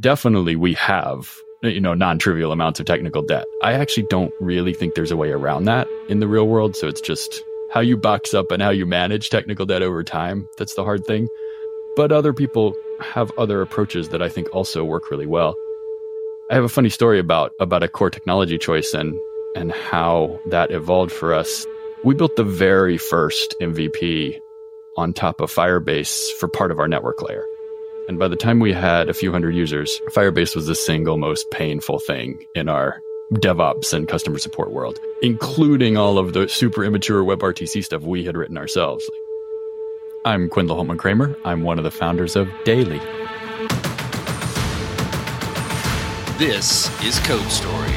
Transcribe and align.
definitely 0.00 0.56
we 0.56 0.74
have 0.74 1.34
you 1.62 1.80
know 1.80 1.94
non-trivial 1.94 2.52
amounts 2.52 2.80
of 2.80 2.86
technical 2.86 3.22
debt. 3.22 3.46
I 3.62 3.72
actually 3.72 4.06
don't 4.08 4.32
really 4.40 4.74
think 4.74 4.94
there's 4.94 5.10
a 5.10 5.16
way 5.16 5.30
around 5.30 5.64
that 5.64 5.88
in 6.08 6.20
the 6.20 6.28
real 6.28 6.46
world, 6.46 6.76
so 6.76 6.86
it's 6.88 7.00
just 7.00 7.42
how 7.72 7.80
you 7.80 7.96
box 7.96 8.34
up 8.34 8.52
and 8.52 8.62
how 8.62 8.70
you 8.70 8.86
manage 8.86 9.30
technical 9.30 9.66
debt 9.66 9.82
over 9.82 10.04
time 10.04 10.48
that's 10.56 10.74
the 10.74 10.84
hard 10.84 11.04
thing. 11.04 11.28
But 11.96 12.12
other 12.12 12.32
people 12.32 12.74
have 13.00 13.32
other 13.38 13.62
approaches 13.62 14.10
that 14.10 14.22
I 14.22 14.28
think 14.28 14.54
also 14.54 14.84
work 14.84 15.10
really 15.10 15.26
well. 15.26 15.54
I 16.50 16.54
have 16.54 16.64
a 16.64 16.68
funny 16.68 16.90
story 16.90 17.18
about 17.18 17.52
about 17.58 17.82
a 17.82 17.88
core 17.88 18.10
technology 18.10 18.58
choice 18.58 18.94
and 18.94 19.18
and 19.54 19.72
how 19.72 20.38
that 20.46 20.70
evolved 20.70 21.12
for 21.12 21.32
us. 21.32 21.66
We 22.04 22.14
built 22.14 22.36
the 22.36 22.44
very 22.44 22.98
first 22.98 23.54
MVP 23.60 24.38
on 24.96 25.12
top 25.12 25.40
of 25.40 25.50
Firebase 25.50 26.30
for 26.38 26.48
part 26.48 26.70
of 26.70 26.78
our 26.78 26.88
network 26.88 27.22
layer. 27.22 27.44
And 28.08 28.20
by 28.20 28.28
the 28.28 28.36
time 28.36 28.60
we 28.60 28.72
had 28.72 29.08
a 29.08 29.14
few 29.14 29.32
hundred 29.32 29.56
users, 29.56 30.00
Firebase 30.12 30.54
was 30.54 30.66
the 30.66 30.76
single 30.76 31.16
most 31.16 31.50
painful 31.50 31.98
thing 31.98 32.46
in 32.54 32.68
our 32.68 33.02
DevOps 33.32 33.92
and 33.92 34.06
customer 34.06 34.38
support 34.38 34.70
world, 34.70 35.00
including 35.22 35.96
all 35.96 36.16
of 36.16 36.32
the 36.32 36.48
super 36.48 36.84
immature 36.84 37.24
WebRTC 37.24 37.82
stuff 37.84 38.02
we 38.02 38.24
had 38.24 38.36
written 38.36 38.56
ourselves. 38.56 39.10
I'm 40.24 40.48
Kwindla 40.48 40.76
Hultman 40.76 40.98
Kramer. 40.98 41.36
I'm 41.44 41.62
one 41.62 41.78
of 41.78 41.84
the 41.84 41.90
founders 41.90 42.36
of 42.36 42.48
Daily. 42.64 43.00
This 46.38 46.86
is 47.02 47.18
Code 47.26 47.50
Story, 47.50 47.96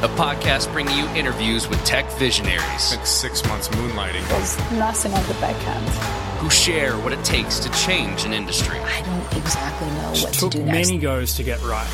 a 0.00 0.08
podcast 0.16 0.72
bringing 0.72 0.96
you 0.96 1.06
interviews 1.08 1.68
with 1.68 1.84
tech 1.84 2.10
visionaries. 2.12 2.96
Like 2.96 3.06
six 3.06 3.46
months 3.46 3.68
moonlighting. 3.68 4.26
There's 4.28 4.56
nothing 4.72 5.12
on 5.12 5.26
the 5.26 5.34
backhand. 5.34 6.29
Who 6.40 6.48
share 6.48 6.96
what 6.98 7.12
it 7.12 7.22
takes 7.22 7.58
to 7.60 7.70
change 7.72 8.24
an 8.24 8.32
industry. 8.32 8.78
I 8.78 9.02
don't 9.02 9.42
exactly 9.42 9.88
know 9.88 10.10
what 10.22 10.32
took 10.32 10.52
to 10.52 10.58
do 10.58 10.64
next. 10.64 10.88
Took 10.88 10.96
many 10.96 10.98
goes 10.98 11.34
to 11.36 11.42
get 11.42 11.60
right. 11.62 11.86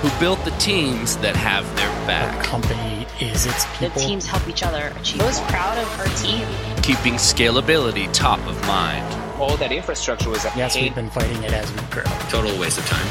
Who 0.00 0.20
built 0.20 0.44
the 0.44 0.52
teams 0.52 1.16
that 1.18 1.34
have 1.34 1.64
their 1.76 1.88
back. 2.06 2.38
The 2.38 2.48
Company 2.48 3.06
is 3.20 3.46
its 3.46 3.66
people. 3.78 3.88
The 3.88 4.00
teams 4.00 4.26
help 4.26 4.46
each 4.48 4.62
other 4.62 4.92
achieve. 5.00 5.20
I 5.22 5.26
was 5.26 5.40
proud 5.50 5.76
of 5.76 5.98
our 5.98 6.06
team. 6.16 6.46
Keeping 6.82 7.14
scalability 7.14 8.08
top 8.12 8.38
of 8.46 8.64
mind. 8.68 9.04
all 9.40 9.56
that 9.56 9.72
infrastructure 9.72 10.30
was 10.30 10.44
Yes, 10.56 10.74
paid 10.76 10.84
we've 10.84 10.94
been 10.94 11.10
fighting 11.10 11.42
it 11.42 11.52
as 11.52 11.68
we 11.72 11.80
grow. 11.90 12.04
Total 12.30 12.56
waste 12.60 12.78
of 12.78 12.86
time. 12.86 13.06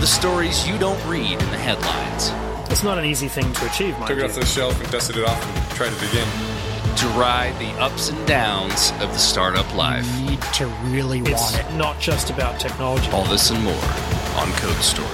The 0.00 0.06
stories 0.06 0.66
you 0.66 0.78
don't 0.78 0.98
read 1.06 1.32
in 1.32 1.38
the 1.50 1.58
headlines. 1.58 2.32
It's 2.72 2.82
not 2.82 2.96
an 2.96 3.04
easy 3.04 3.28
thing 3.28 3.52
to 3.52 3.66
achieve, 3.66 3.92
mind 3.98 4.08
Took 4.08 4.18
it 4.20 4.24
off 4.24 4.34
the 4.34 4.46
shelf 4.46 4.80
and 4.80 4.90
dusted 4.90 5.18
it 5.18 5.24
off 5.28 5.44
and 5.44 5.76
tried 5.76 5.92
it 5.92 6.02
again. 6.10 6.51
To 6.96 7.08
ride 7.18 7.58
the 7.58 7.70
ups 7.80 8.10
and 8.10 8.26
downs 8.28 8.92
of 9.00 9.10
the 9.12 9.18
startup 9.18 9.74
life. 9.74 10.06
You 10.20 10.30
need 10.30 10.42
to 10.54 10.66
really 10.84 11.18
It's 11.20 11.52
want 11.52 11.58
it. 11.58 11.74
not 11.76 11.98
just 11.98 12.30
about 12.30 12.60
technology. 12.60 13.10
All 13.10 13.24
this 13.24 13.50
and 13.50 13.60
more 13.64 13.74
on 14.36 14.52
Code 14.52 14.76
Story. 14.76 15.08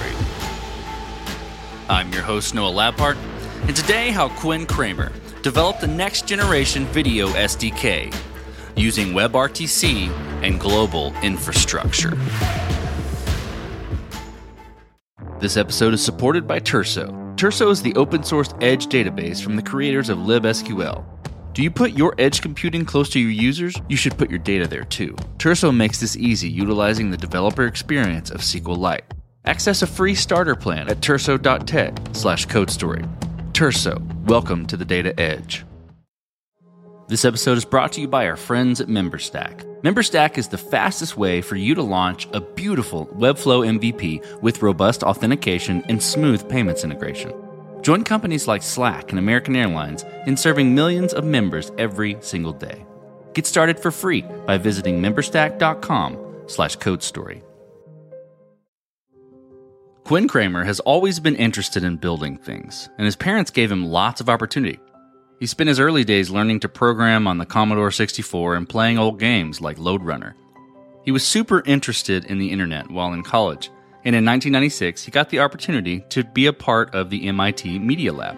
I'm 1.89 2.11
your 2.13 2.21
host, 2.21 2.53
Noah 2.53 2.71
Labhart, 2.71 3.17
and 3.67 3.75
today, 3.75 4.11
how 4.11 4.29
Kwin 4.29 4.67
Kramer 4.67 5.11
developed 5.41 5.81
the 5.81 5.87
next 5.87 6.27
generation 6.27 6.85
video 6.87 7.29
SDK 7.29 8.13
using 8.75 9.07
WebRTC 9.07 10.09
and 10.43 10.59
global 10.59 11.11
infrastructure. 11.23 12.15
This 15.39 15.57
episode 15.57 15.95
is 15.95 16.03
supported 16.05 16.45
by 16.45 16.59
Turso. 16.59 17.35
Turso 17.35 17.71
is 17.71 17.81
the 17.81 17.95
open 17.95 18.21
source 18.23 18.53
edge 18.61 18.87
database 18.87 19.41
from 19.41 19.55
the 19.55 19.63
creators 19.63 20.09
of 20.09 20.19
libSQL. 20.19 21.03
Do 21.51 21.63
you 21.63 21.71
put 21.71 21.93
your 21.93 22.13
edge 22.19 22.41
computing 22.41 22.85
close 22.85 23.09
to 23.09 23.19
your 23.19 23.31
users? 23.31 23.75
You 23.89 23.97
should 23.97 24.17
put 24.19 24.29
your 24.29 24.37
data 24.37 24.67
there 24.67 24.83
too. 24.83 25.15
Turso 25.37 25.75
makes 25.75 25.99
this 25.99 26.15
easy 26.15 26.47
utilizing 26.47 27.09
the 27.09 27.17
developer 27.17 27.65
experience 27.65 28.29
of 28.29 28.41
SQLite. 28.41 29.01
Access 29.45 29.81
a 29.81 29.87
free 29.87 30.13
starter 30.13 30.55
plan 30.55 30.89
at 30.89 30.99
turso.tech 30.99 31.97
slash 32.11 32.45
codestory. 32.45 33.03
Turso, 33.51 33.99
welcome 34.25 34.67
to 34.67 34.77
the 34.77 34.85
data 34.85 35.19
edge. 35.19 35.65
This 37.07 37.25
episode 37.25 37.57
is 37.57 37.65
brought 37.65 37.93
to 37.93 38.01
you 38.01 38.07
by 38.07 38.27
our 38.27 38.37
friends 38.37 38.79
at 38.79 38.87
MemberStack. 38.87 39.65
MemberStack 39.81 40.37
is 40.37 40.49
the 40.49 40.57
fastest 40.59 41.17
way 41.17 41.41
for 41.41 41.55
you 41.55 41.73
to 41.73 41.81
launch 41.81 42.27
a 42.31 42.41
beautiful 42.41 43.07
Webflow 43.07 43.65
MVP 43.79 44.41
with 44.43 44.61
robust 44.61 45.01
authentication 45.01 45.83
and 45.89 46.03
smooth 46.03 46.47
payments 46.47 46.83
integration. 46.83 47.33
Join 47.81 48.03
companies 48.03 48.47
like 48.47 48.61
Slack 48.61 49.11
and 49.11 49.19
American 49.19 49.55
Airlines 49.55 50.03
in 50.25 50.35
serving 50.35 50.75
millions 50.75 51.13
of 51.13 51.23
members 51.23 51.71
every 51.77 52.17
single 52.21 52.53
day. 52.53 52.85
Get 53.33 53.45
started 53.45 53.79
for 53.79 53.91
free 53.91 54.21
by 54.45 54.57
visiting 54.57 55.01
memberstack.com 55.01 56.17
slash 56.47 56.77
codestory. 56.77 57.41
Kwin 60.03 60.27
Kramer 60.27 60.63
has 60.63 60.79
always 60.79 61.19
been 61.19 61.35
interested 61.35 61.83
in 61.83 61.97
building 61.97 62.37
things, 62.37 62.89
and 62.97 63.05
his 63.05 63.15
parents 63.15 63.51
gave 63.51 63.71
him 63.71 63.85
lots 63.85 64.19
of 64.19 64.27
opportunity. 64.29 64.79
He 65.39 65.45
spent 65.45 65.67
his 65.67 65.79
early 65.79 66.03
days 66.03 66.31
learning 66.31 66.61
to 66.61 66.69
program 66.69 67.27
on 67.27 67.37
the 67.37 67.45
Commodore 67.45 67.91
64 67.91 68.55
and 68.55 68.67
playing 68.67 68.97
old 68.97 69.19
games 69.19 69.61
like 69.61 69.77
Lode 69.77 70.03
Runner. 70.03 70.35
He 71.05 71.11
was 71.11 71.23
super 71.23 71.63
interested 71.65 72.25
in 72.25 72.39
the 72.39 72.51
internet 72.51 72.89
while 72.89 73.13
in 73.13 73.23
college, 73.23 73.69
and 74.09 74.15
in 74.15 74.25
1996 74.25 75.03
he 75.03 75.11
got 75.11 75.29
the 75.29 75.37
opportunity 75.37 75.99
to 76.09 76.23
be 76.23 76.47
a 76.47 76.53
part 76.53 76.95
of 76.95 77.11
the 77.11 77.27
MIT 77.27 77.77
Media 77.77 78.11
Lab. 78.11 78.35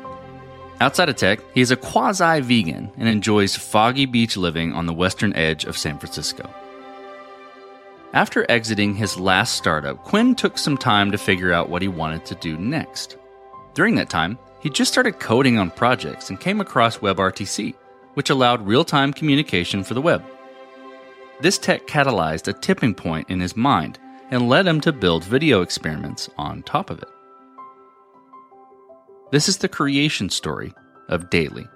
Outside 0.82 1.08
of 1.08 1.16
tech, 1.16 1.40
he 1.54 1.62
is 1.62 1.72
a 1.72 1.78
quasi 1.78 2.42
vegan 2.42 2.92
and 2.98 3.08
enjoys 3.08 3.56
foggy 3.56 4.06
beach 4.06 4.36
living 4.36 4.74
on 4.74 4.86
the 4.86 4.94
western 4.94 5.34
edge 5.34 5.64
of 5.64 5.78
San 5.78 5.98
Francisco. 5.98 6.54
After 8.12 8.46
exiting 8.52 8.96
his 8.96 9.18
last 9.18 9.56
startup, 9.56 10.04
Kwin 10.04 10.36
took 10.36 10.58
some 10.58 10.78
time 10.78 11.10
to 11.10 11.18
figure 11.18 11.54
out 11.54 11.70
what 11.70 11.82
he 11.82 11.88
wanted 11.88 12.26
to 12.26 12.36
do 12.36 12.58
next. 12.58 13.16
During 13.74 13.96
that 13.96 14.10
time, 14.10 14.38
he 14.60 14.70
just 14.70 14.92
started 14.92 15.22
coding 15.22 15.58
on 15.58 15.72
projects 15.72 16.30
and 16.30 16.38
came 16.38 16.60
across 16.60 16.98
WebRTC, 16.98 17.76
which 18.16 18.30
allowed 18.30 18.68
real 18.68 18.84
time 18.84 19.14
communication 19.14 19.86
for 19.86 19.94
the 19.94 20.02
web. 20.02 20.22
This 21.40 21.58
tech 21.58 21.88
catalyzed 21.88 22.50
a 22.50 22.54
tipping 22.60 22.94
point 22.94 23.30
in 23.30 23.40
his 23.40 23.56
mind 23.56 24.00
and 24.32 24.48
led 24.48 24.66
him 24.66 24.82
to 24.82 24.94
build 24.94 25.24
video 25.26 25.62
experiments 25.62 26.30
on 26.38 26.64
top 26.64 26.90
of 26.90 27.00
it. 27.00 27.10
This 29.32 29.48
is 29.48 29.58
the 29.58 29.70
creation 29.70 30.30
story 30.30 30.74
of 31.10 31.30
Daily. 31.30 31.68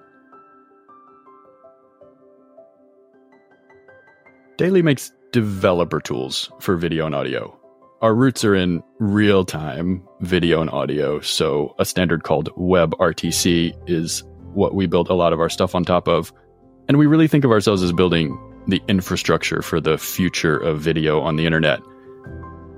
Daily 4.58 4.82
makes 4.82 5.12
developer 5.32 6.00
tools 6.00 6.50
for 6.60 6.76
video 6.76 7.04
and 7.06 7.14
audio. 7.14 7.58
Our 8.00 8.14
roots 8.14 8.44
are 8.44 8.54
in 8.54 8.82
real 8.98 9.44
time 9.44 10.02
video 10.20 10.60
and 10.60 10.70
audio, 10.70 11.20
so 11.20 11.74
a 11.78 11.84
standard 11.84 12.24
called 12.24 12.50
WebRTC 12.56 13.74
is 13.86 14.22
what 14.54 14.74
we 14.74 14.86
build 14.86 15.08
a 15.10 15.14
lot 15.14 15.32
of 15.32 15.40
our 15.40 15.50
stuff 15.50 15.74
on 15.74 15.84
top 15.84 16.08
of. 16.08 16.32
And 16.88 16.98
we 16.98 17.06
really 17.06 17.28
think 17.28 17.44
of 17.44 17.50
ourselves 17.50 17.82
as 17.82 17.92
building 17.92 18.38
the 18.66 18.82
infrastructure 18.88 19.60
for 19.60 19.80
the 19.80 19.98
future 19.98 20.56
of 20.56 20.80
video 20.80 21.20
on 21.20 21.36
the 21.36 21.44
internet. 21.44 21.80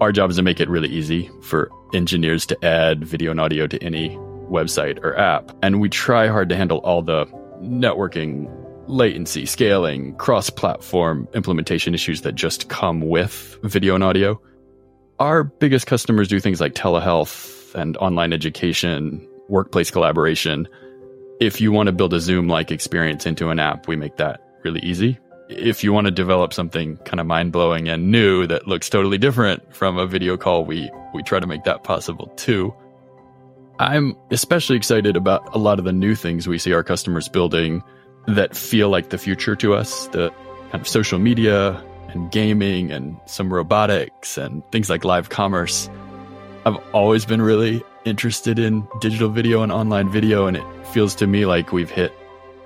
Our 0.00 0.12
job 0.12 0.30
is 0.30 0.36
to 0.36 0.42
make 0.42 0.60
it 0.60 0.68
really 0.68 0.88
easy 0.88 1.28
for 1.42 1.70
engineers 1.92 2.46
to 2.46 2.64
add 2.64 3.04
video 3.04 3.32
and 3.32 3.40
audio 3.40 3.66
to 3.66 3.82
any 3.82 4.10
website 4.48 5.02
or 5.02 5.18
app. 5.18 5.50
And 5.60 5.80
we 5.80 5.88
try 5.88 6.28
hard 6.28 6.48
to 6.50 6.56
handle 6.56 6.78
all 6.78 7.02
the 7.02 7.26
networking, 7.60 8.48
latency, 8.86 9.44
scaling, 9.44 10.14
cross 10.14 10.50
platform 10.50 11.26
implementation 11.34 11.94
issues 11.94 12.20
that 12.22 12.36
just 12.36 12.68
come 12.68 13.00
with 13.00 13.58
video 13.64 13.96
and 13.96 14.04
audio. 14.04 14.40
Our 15.18 15.42
biggest 15.42 15.88
customers 15.88 16.28
do 16.28 16.38
things 16.38 16.60
like 16.60 16.74
telehealth 16.74 17.74
and 17.74 17.96
online 17.96 18.32
education, 18.32 19.28
workplace 19.48 19.90
collaboration. 19.90 20.68
If 21.40 21.60
you 21.60 21.72
want 21.72 21.88
to 21.88 21.92
build 21.92 22.14
a 22.14 22.20
Zoom 22.20 22.46
like 22.46 22.70
experience 22.70 23.26
into 23.26 23.48
an 23.48 23.58
app, 23.58 23.88
we 23.88 23.96
make 23.96 24.16
that 24.18 24.40
really 24.62 24.80
easy. 24.80 25.18
If 25.48 25.82
you 25.82 25.94
want 25.94 26.06
to 26.06 26.10
develop 26.10 26.52
something 26.52 26.98
kind 26.98 27.20
of 27.20 27.26
mind 27.26 27.52
blowing 27.52 27.88
and 27.88 28.10
new 28.10 28.46
that 28.46 28.68
looks 28.68 28.90
totally 28.90 29.16
different 29.16 29.74
from 29.74 29.96
a 29.96 30.06
video 30.06 30.36
call, 30.36 30.66
we, 30.66 30.90
we 31.14 31.22
try 31.22 31.40
to 31.40 31.46
make 31.46 31.64
that 31.64 31.84
possible 31.84 32.26
too. 32.36 32.74
I'm 33.78 34.14
especially 34.30 34.76
excited 34.76 35.16
about 35.16 35.54
a 35.54 35.58
lot 35.58 35.78
of 35.78 35.86
the 35.86 35.92
new 35.92 36.14
things 36.14 36.46
we 36.46 36.58
see 36.58 36.74
our 36.74 36.82
customers 36.82 37.28
building 37.28 37.82
that 38.26 38.54
feel 38.54 38.90
like 38.90 39.08
the 39.08 39.16
future 39.16 39.56
to 39.56 39.72
us. 39.72 40.08
The 40.08 40.30
kind 40.70 40.82
of 40.82 40.88
social 40.88 41.18
media 41.18 41.82
and 42.08 42.30
gaming 42.30 42.90
and 42.90 43.18
some 43.24 43.52
robotics 43.52 44.36
and 44.36 44.62
things 44.70 44.90
like 44.90 45.04
live 45.04 45.30
commerce. 45.30 45.88
I've 46.66 46.76
always 46.92 47.24
been 47.24 47.40
really 47.40 47.82
interested 48.04 48.58
in 48.58 48.86
digital 49.00 49.30
video 49.30 49.62
and 49.62 49.72
online 49.72 50.10
video, 50.10 50.46
and 50.46 50.58
it 50.58 50.86
feels 50.88 51.14
to 51.16 51.26
me 51.26 51.46
like 51.46 51.72
we've 51.72 51.90
hit 51.90 52.12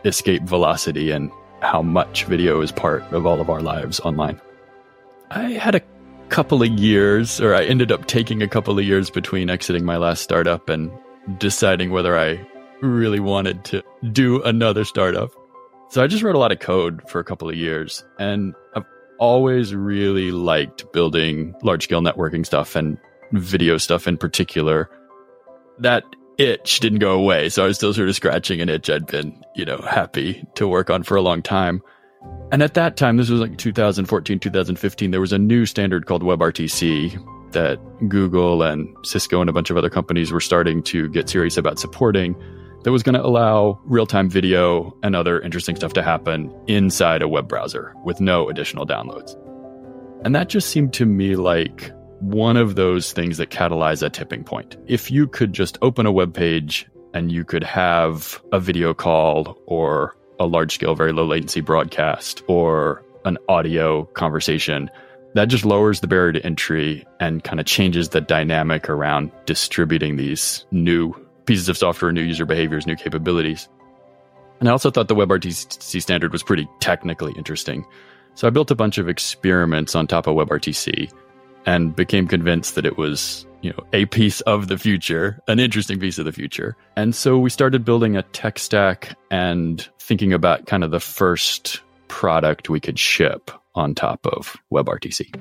escape 0.04 0.42
velocity 0.42 1.12
and 1.12 1.30
how 1.62 1.80
much 1.80 2.24
video 2.24 2.60
is 2.60 2.72
part 2.72 3.02
of 3.12 3.24
all 3.24 3.40
of 3.40 3.48
our 3.48 3.62
lives 3.62 4.00
online. 4.00 4.40
I 5.30 5.52
had 5.52 5.76
a 5.76 5.80
couple 6.28 6.62
of 6.62 6.68
years, 6.68 7.40
or 7.40 7.54
I 7.54 7.64
ended 7.64 7.92
up 7.92 8.06
taking 8.06 8.42
a 8.42 8.48
couple 8.48 8.78
of 8.78 8.84
years 8.84 9.10
between 9.10 9.48
exiting 9.48 9.84
my 9.84 9.96
last 9.96 10.22
startup 10.22 10.68
and 10.68 10.90
deciding 11.38 11.90
whether 11.90 12.18
I 12.18 12.44
really 12.80 13.20
wanted 13.20 13.64
to 13.66 13.82
do 14.10 14.42
another 14.42 14.84
startup. 14.84 15.30
So 15.90 16.02
I 16.02 16.08
just 16.08 16.24
wrote 16.24 16.34
a 16.34 16.38
lot 16.38 16.52
of 16.52 16.58
code 16.58 17.08
for 17.08 17.20
a 17.20 17.24
couple 17.24 17.48
of 17.48 17.54
years, 17.54 18.04
and 18.18 18.54
I've 18.74 18.86
always 19.18 19.72
really 19.72 20.32
liked 20.32 20.92
building 20.92 21.54
large 21.62 21.84
scale 21.84 22.02
networking 22.02 22.44
stuff 22.44 22.74
and 22.74 22.98
video 23.30 23.78
stuff 23.78 24.08
in 24.08 24.16
particular, 24.16 24.90
that 25.78 26.02
itch 26.38 26.80
didn't 26.80 26.98
go 26.98 27.12
away. 27.12 27.48
So 27.48 27.64
I 27.64 27.66
was 27.66 27.76
still 27.76 27.94
sort 27.94 28.08
of 28.08 28.14
scratching 28.14 28.60
an 28.60 28.68
itch 28.68 28.90
I'd 28.90 29.06
been, 29.06 29.42
you 29.54 29.64
know, 29.64 29.78
happy 29.78 30.46
to 30.54 30.66
work 30.66 30.90
on 30.90 31.02
for 31.02 31.16
a 31.16 31.22
long 31.22 31.42
time. 31.42 31.82
And 32.50 32.62
at 32.62 32.74
that 32.74 32.96
time, 32.96 33.16
this 33.16 33.30
was 33.30 33.40
like 33.40 33.58
2014, 33.58 34.38
2015, 34.38 35.10
there 35.10 35.20
was 35.20 35.32
a 35.32 35.38
new 35.38 35.66
standard 35.66 36.06
called 36.06 36.22
WebRTC 36.22 37.52
that 37.52 37.78
Google 38.08 38.62
and 38.62 38.88
Cisco 39.04 39.40
and 39.40 39.50
a 39.50 39.52
bunch 39.52 39.70
of 39.70 39.76
other 39.76 39.90
companies 39.90 40.32
were 40.32 40.40
starting 40.40 40.82
to 40.84 41.08
get 41.10 41.28
serious 41.28 41.56
about 41.56 41.78
supporting 41.78 42.34
that 42.84 42.92
was 42.92 43.02
going 43.02 43.14
to 43.14 43.24
allow 43.24 43.80
real 43.84 44.06
time 44.06 44.28
video 44.28 44.96
and 45.02 45.14
other 45.14 45.40
interesting 45.40 45.76
stuff 45.76 45.92
to 45.94 46.02
happen 46.02 46.52
inside 46.66 47.22
a 47.22 47.28
web 47.28 47.48
browser 47.48 47.94
with 48.04 48.20
no 48.20 48.48
additional 48.48 48.86
downloads. 48.86 49.36
And 50.24 50.34
that 50.34 50.48
just 50.48 50.70
seemed 50.70 50.92
to 50.94 51.06
me 51.06 51.36
like 51.36 51.92
one 52.22 52.56
of 52.56 52.76
those 52.76 53.12
things 53.12 53.36
that 53.38 53.50
catalyze 53.50 54.02
a 54.02 54.08
tipping 54.08 54.44
point. 54.44 54.76
If 54.86 55.10
you 55.10 55.26
could 55.26 55.52
just 55.52 55.76
open 55.82 56.06
a 56.06 56.12
web 56.12 56.32
page 56.32 56.86
and 57.12 57.32
you 57.32 57.44
could 57.44 57.64
have 57.64 58.40
a 58.52 58.60
video 58.60 58.94
call 58.94 59.58
or 59.66 60.16
a 60.38 60.46
large 60.46 60.74
scale, 60.74 60.94
very 60.94 61.12
low 61.12 61.26
latency 61.26 61.60
broadcast 61.60 62.44
or 62.46 63.04
an 63.24 63.38
audio 63.48 64.04
conversation, 64.04 64.88
that 65.34 65.46
just 65.46 65.64
lowers 65.64 65.98
the 65.98 66.06
barrier 66.06 66.32
to 66.32 66.46
entry 66.46 67.04
and 67.18 67.42
kind 67.42 67.58
of 67.58 67.66
changes 67.66 68.10
the 68.10 68.20
dynamic 68.20 68.88
around 68.88 69.32
distributing 69.44 70.16
these 70.16 70.64
new 70.70 71.12
pieces 71.46 71.68
of 71.68 71.76
software, 71.76 72.12
new 72.12 72.22
user 72.22 72.46
behaviors, 72.46 72.86
new 72.86 72.96
capabilities. 72.96 73.68
And 74.60 74.68
I 74.68 74.72
also 74.72 74.92
thought 74.92 75.08
the 75.08 75.16
WebRTC 75.16 76.00
standard 76.00 76.30
was 76.30 76.44
pretty 76.44 76.68
technically 76.78 77.32
interesting. 77.36 77.84
So 78.34 78.46
I 78.46 78.50
built 78.50 78.70
a 78.70 78.76
bunch 78.76 78.98
of 78.98 79.08
experiments 79.08 79.96
on 79.96 80.06
top 80.06 80.28
of 80.28 80.36
WebRTC 80.36 81.12
and 81.66 81.94
became 81.94 82.26
convinced 82.26 82.74
that 82.74 82.86
it 82.86 82.96
was, 82.96 83.46
you 83.60 83.70
know, 83.70 83.84
a 83.92 84.06
piece 84.06 84.40
of 84.42 84.68
the 84.68 84.78
future, 84.78 85.40
an 85.48 85.58
interesting 85.60 85.98
piece 86.00 86.18
of 86.18 86.24
the 86.24 86.32
future. 86.32 86.76
And 86.96 87.14
so 87.14 87.38
we 87.38 87.50
started 87.50 87.84
building 87.84 88.16
a 88.16 88.22
tech 88.22 88.58
stack 88.58 89.16
and 89.30 89.88
thinking 89.98 90.32
about 90.32 90.66
kind 90.66 90.84
of 90.84 90.90
the 90.90 91.00
first 91.00 91.80
product 92.08 92.68
we 92.68 92.80
could 92.80 92.98
ship 92.98 93.50
on 93.74 93.94
top 93.94 94.26
of 94.26 94.56
WebRTC. 94.72 95.34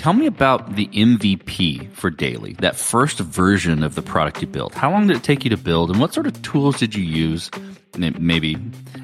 Tell 0.00 0.14
me 0.14 0.24
about 0.24 0.76
the 0.76 0.86
MVP 0.86 1.90
for 1.90 2.08
Daily, 2.08 2.54
that 2.54 2.76
first 2.76 3.18
version 3.18 3.82
of 3.82 3.96
the 3.96 4.00
product 4.00 4.40
you 4.40 4.46
built. 4.46 4.72
How 4.72 4.90
long 4.90 5.06
did 5.06 5.18
it 5.18 5.22
take 5.22 5.44
you 5.44 5.50
to 5.50 5.58
build, 5.58 5.90
and 5.90 6.00
what 6.00 6.14
sort 6.14 6.26
of 6.26 6.40
tools 6.40 6.78
did 6.78 6.94
you 6.94 7.04
use? 7.04 7.50
Maybe 7.98 8.56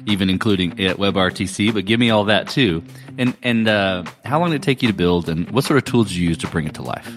even 0.07 0.27
including 0.27 0.71
WebRTC, 0.71 1.71
but 1.71 1.85
give 1.85 1.99
me 1.99 2.09
all 2.09 2.23
that 2.23 2.47
too. 2.47 2.81
And 3.19 3.37
and 3.43 3.67
uh, 3.67 4.05
how 4.25 4.39
long 4.39 4.49
did 4.49 4.55
it 4.55 4.63
take 4.63 4.81
you 4.81 4.87
to 4.87 4.93
build, 4.95 5.29
and 5.29 5.47
what 5.51 5.65
sort 5.65 5.77
of 5.77 5.85
tools 5.85 6.07
did 6.07 6.15
you 6.17 6.29
use 6.29 6.39
to 6.39 6.47
bring 6.47 6.65
it 6.65 6.73
to 6.73 6.81
life? 6.81 7.15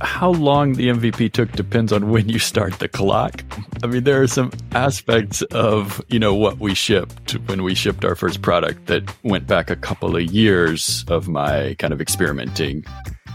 How 0.00 0.30
long 0.30 0.74
the 0.74 0.88
MVP 0.88 1.32
took 1.32 1.52
depends 1.52 1.92
on 1.92 2.10
when 2.10 2.28
you 2.28 2.38
start 2.38 2.78
the 2.78 2.88
clock. 2.88 3.42
I 3.82 3.86
mean, 3.86 4.04
there 4.04 4.22
are 4.22 4.26
some 4.26 4.52
aspects 4.72 5.42
of, 5.42 6.02
you 6.08 6.18
know, 6.18 6.34
what 6.34 6.58
we 6.58 6.74
shipped 6.74 7.32
when 7.48 7.62
we 7.62 7.74
shipped 7.74 8.04
our 8.04 8.14
first 8.14 8.42
product 8.42 8.86
that 8.86 9.02
went 9.22 9.46
back 9.46 9.70
a 9.70 9.76
couple 9.76 10.16
of 10.16 10.22
years 10.22 11.04
of 11.08 11.28
my 11.28 11.74
kind 11.78 11.92
of 11.92 12.00
experimenting. 12.00 12.84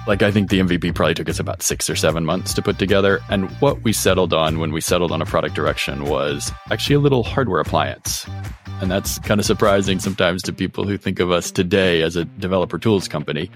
Like, 0.06 0.22
I 0.22 0.32
think 0.32 0.50
the 0.50 0.60
MVP 0.60 0.94
probably 0.96 1.14
took 1.14 1.30
us 1.30 1.40
about 1.40 1.62
six 1.62 1.90
or 1.90 1.96
seven 1.96 2.26
months 2.26 2.54
to 2.56 2.62
put 2.62 2.78
together. 2.78 3.22
And 3.30 3.50
what 3.62 3.82
we 3.84 3.94
settled 3.94 4.34
on 4.34 4.60
when 4.60 4.74
we 4.74 4.82
settled 4.82 5.12
on 5.12 5.22
a 5.22 5.26
product 5.26 5.56
direction 5.56 6.06
was 6.06 6.52
actually 6.72 6.96
a 6.96 7.00
little 7.00 7.24
hardware 7.24 7.62
appliance. 7.62 8.26
And 8.82 8.92
that's 8.92 9.20
kind 9.20 9.40
of 9.40 9.46
surprising 9.46 10.00
sometimes 10.00 10.42
to 10.44 10.52
people 10.52 10.84
who 10.84 10.98
think 10.98 11.22
of 11.22 11.32
us 11.32 11.52
today 11.52 12.02
as 12.02 12.18
a 12.18 12.26
developer 12.26 12.78
tools 12.78 13.08
company. 13.08 13.50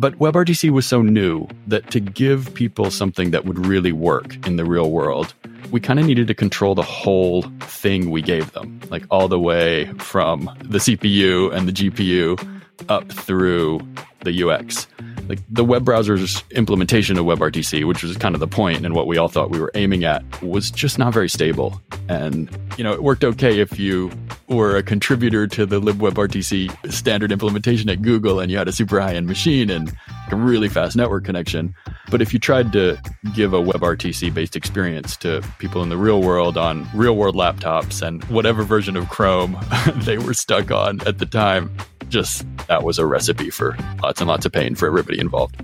But 0.00 0.18
WebRTC 0.18 0.70
was 0.70 0.86
so 0.86 1.02
new 1.02 1.46
that 1.66 1.90
to 1.90 2.00
give 2.00 2.54
people 2.54 2.90
something 2.90 3.32
that 3.32 3.44
would 3.44 3.66
really 3.66 3.92
work 3.92 4.34
in 4.46 4.56
the 4.56 4.64
real 4.64 4.90
world, 4.90 5.34
we 5.70 5.78
kind 5.78 6.00
of 6.00 6.06
needed 6.06 6.26
to 6.28 6.34
control 6.34 6.74
the 6.74 6.80
whole 6.80 7.42
thing 7.60 8.10
we 8.10 8.22
gave 8.22 8.50
them, 8.52 8.80
like 8.88 9.04
all 9.10 9.28
the 9.28 9.38
way 9.38 9.92
from 9.98 10.50
the 10.64 10.78
CPU 10.78 11.52
and 11.52 11.68
the 11.68 11.72
GPU 11.72 12.62
up 12.88 13.12
through 13.12 13.86
the 14.24 14.42
UX 14.42 14.86
like 15.30 15.38
the 15.48 15.64
web 15.64 15.84
browser's 15.84 16.42
implementation 16.50 17.16
of 17.16 17.24
WebRTC, 17.24 17.86
which 17.86 18.02
was 18.02 18.16
kind 18.16 18.34
of 18.34 18.40
the 18.40 18.48
point 18.48 18.84
and 18.84 18.96
what 18.96 19.06
we 19.06 19.16
all 19.16 19.28
thought 19.28 19.48
we 19.48 19.60
were 19.60 19.70
aiming 19.76 20.02
at, 20.02 20.24
was 20.42 20.72
just 20.72 20.98
not 20.98 21.14
very 21.14 21.28
stable. 21.28 21.80
And, 22.08 22.50
you 22.76 22.82
know, 22.82 22.92
it 22.92 23.04
worked 23.04 23.22
okay 23.22 23.60
if 23.60 23.78
you 23.78 24.10
were 24.48 24.76
a 24.76 24.82
contributor 24.82 25.46
to 25.46 25.64
the 25.66 25.80
libWebRTC 25.80 26.92
standard 26.92 27.30
implementation 27.30 27.88
at 27.88 28.02
Google 28.02 28.40
and 28.40 28.50
you 28.50 28.58
had 28.58 28.66
a 28.66 28.72
super 28.72 29.00
high 29.00 29.14
end 29.14 29.28
machine 29.28 29.70
and 29.70 29.96
a 30.32 30.36
really 30.36 30.68
fast 30.68 30.96
network 30.96 31.24
connection. 31.24 31.76
But 32.10 32.20
if 32.20 32.32
you 32.32 32.40
tried 32.40 32.72
to 32.72 32.98
give 33.32 33.52
a 33.52 33.62
WebRTC 33.62 34.34
based 34.34 34.56
experience 34.56 35.16
to 35.18 35.44
people 35.60 35.80
in 35.84 35.90
the 35.90 35.96
real 35.96 36.20
world 36.20 36.58
on 36.58 36.88
real 36.92 37.14
world 37.14 37.36
laptops 37.36 38.02
and 38.04 38.24
whatever 38.24 38.64
version 38.64 38.96
of 38.96 39.08
Chrome 39.08 39.56
they 39.94 40.18
were 40.18 40.34
stuck 40.34 40.72
on 40.72 41.00
at 41.06 41.18
the 41.18 41.26
time, 41.26 41.70
just 42.08 42.44
that 42.66 42.82
was 42.82 42.98
a 42.98 43.06
recipe 43.06 43.50
for 43.50 43.76
lots 44.02 44.20
and 44.20 44.28
lots 44.28 44.44
of 44.44 44.52
pain 44.52 44.74
for 44.74 44.88
everybody 44.88 45.19
involved. 45.20 45.56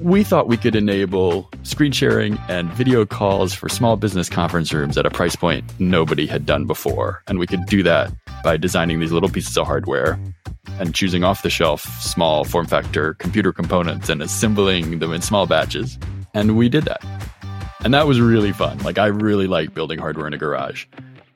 We 0.00 0.24
thought 0.24 0.46
we 0.46 0.58
could 0.58 0.76
enable 0.76 1.50
screen 1.62 1.92
sharing 1.92 2.38
and 2.48 2.70
video 2.72 3.06
calls 3.06 3.54
for 3.54 3.68
small 3.68 3.96
business 3.96 4.28
conference 4.28 4.72
rooms 4.72 4.98
at 4.98 5.06
a 5.06 5.10
price 5.10 5.36
point 5.36 5.64
nobody 5.78 6.26
had 6.26 6.44
done 6.44 6.66
before. 6.66 7.22
And 7.26 7.38
we 7.38 7.46
could 7.46 7.64
do 7.66 7.82
that 7.82 8.12
by 8.44 8.58
designing 8.58 9.00
these 9.00 9.12
little 9.12 9.30
pieces 9.30 9.56
of 9.56 9.66
hardware 9.66 10.20
and 10.78 10.94
choosing 10.94 11.24
off 11.24 11.42
the 11.42 11.50
shelf 11.50 11.82
small 12.02 12.44
form 12.44 12.66
factor 12.66 13.14
computer 13.14 13.52
components 13.52 14.08
and 14.10 14.20
assembling 14.20 14.98
them 14.98 15.12
in 15.12 15.22
small 15.22 15.46
batches. 15.46 15.98
And 16.34 16.56
we 16.58 16.68
did 16.68 16.84
that. 16.84 17.02
And 17.82 17.94
that 17.94 18.06
was 18.06 18.20
really 18.20 18.52
fun. 18.52 18.78
Like, 18.78 18.98
I 18.98 19.06
really 19.06 19.46
like 19.46 19.72
building 19.72 19.98
hardware 19.98 20.26
in 20.26 20.34
a 20.34 20.38
garage. 20.38 20.86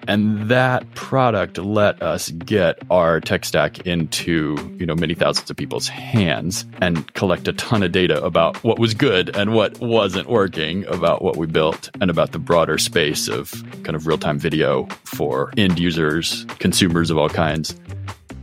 And 0.08 0.48
that 0.48 0.90
product 0.94 1.58
let 1.58 2.02
us 2.02 2.30
get 2.30 2.78
our 2.90 3.20
tech 3.20 3.44
stack 3.44 3.86
into, 3.86 4.56
you 4.78 4.86
know, 4.86 4.94
many 4.94 5.14
thousands 5.14 5.50
of 5.50 5.56
people's 5.56 5.88
hands 5.88 6.64
and 6.80 7.12
collect 7.14 7.46
a 7.48 7.52
ton 7.52 7.82
of 7.82 7.92
data 7.92 8.22
about 8.24 8.62
what 8.64 8.78
was 8.78 8.94
good 8.94 9.34
and 9.36 9.54
what 9.54 9.80
wasn't 9.80 10.28
working 10.28 10.86
about 10.86 11.22
what 11.22 11.36
we 11.36 11.46
built 11.46 11.90
and 12.00 12.10
about 12.10 12.32
the 12.32 12.38
broader 12.38 12.78
space 12.78 13.28
of 13.28 13.52
kind 13.82 13.94
of 13.94 14.06
real-time 14.06 14.38
video 14.38 14.86
for 15.04 15.52
end 15.56 15.78
users, 15.78 16.44
consumers 16.58 17.10
of 17.10 17.18
all 17.18 17.28
kinds 17.28 17.74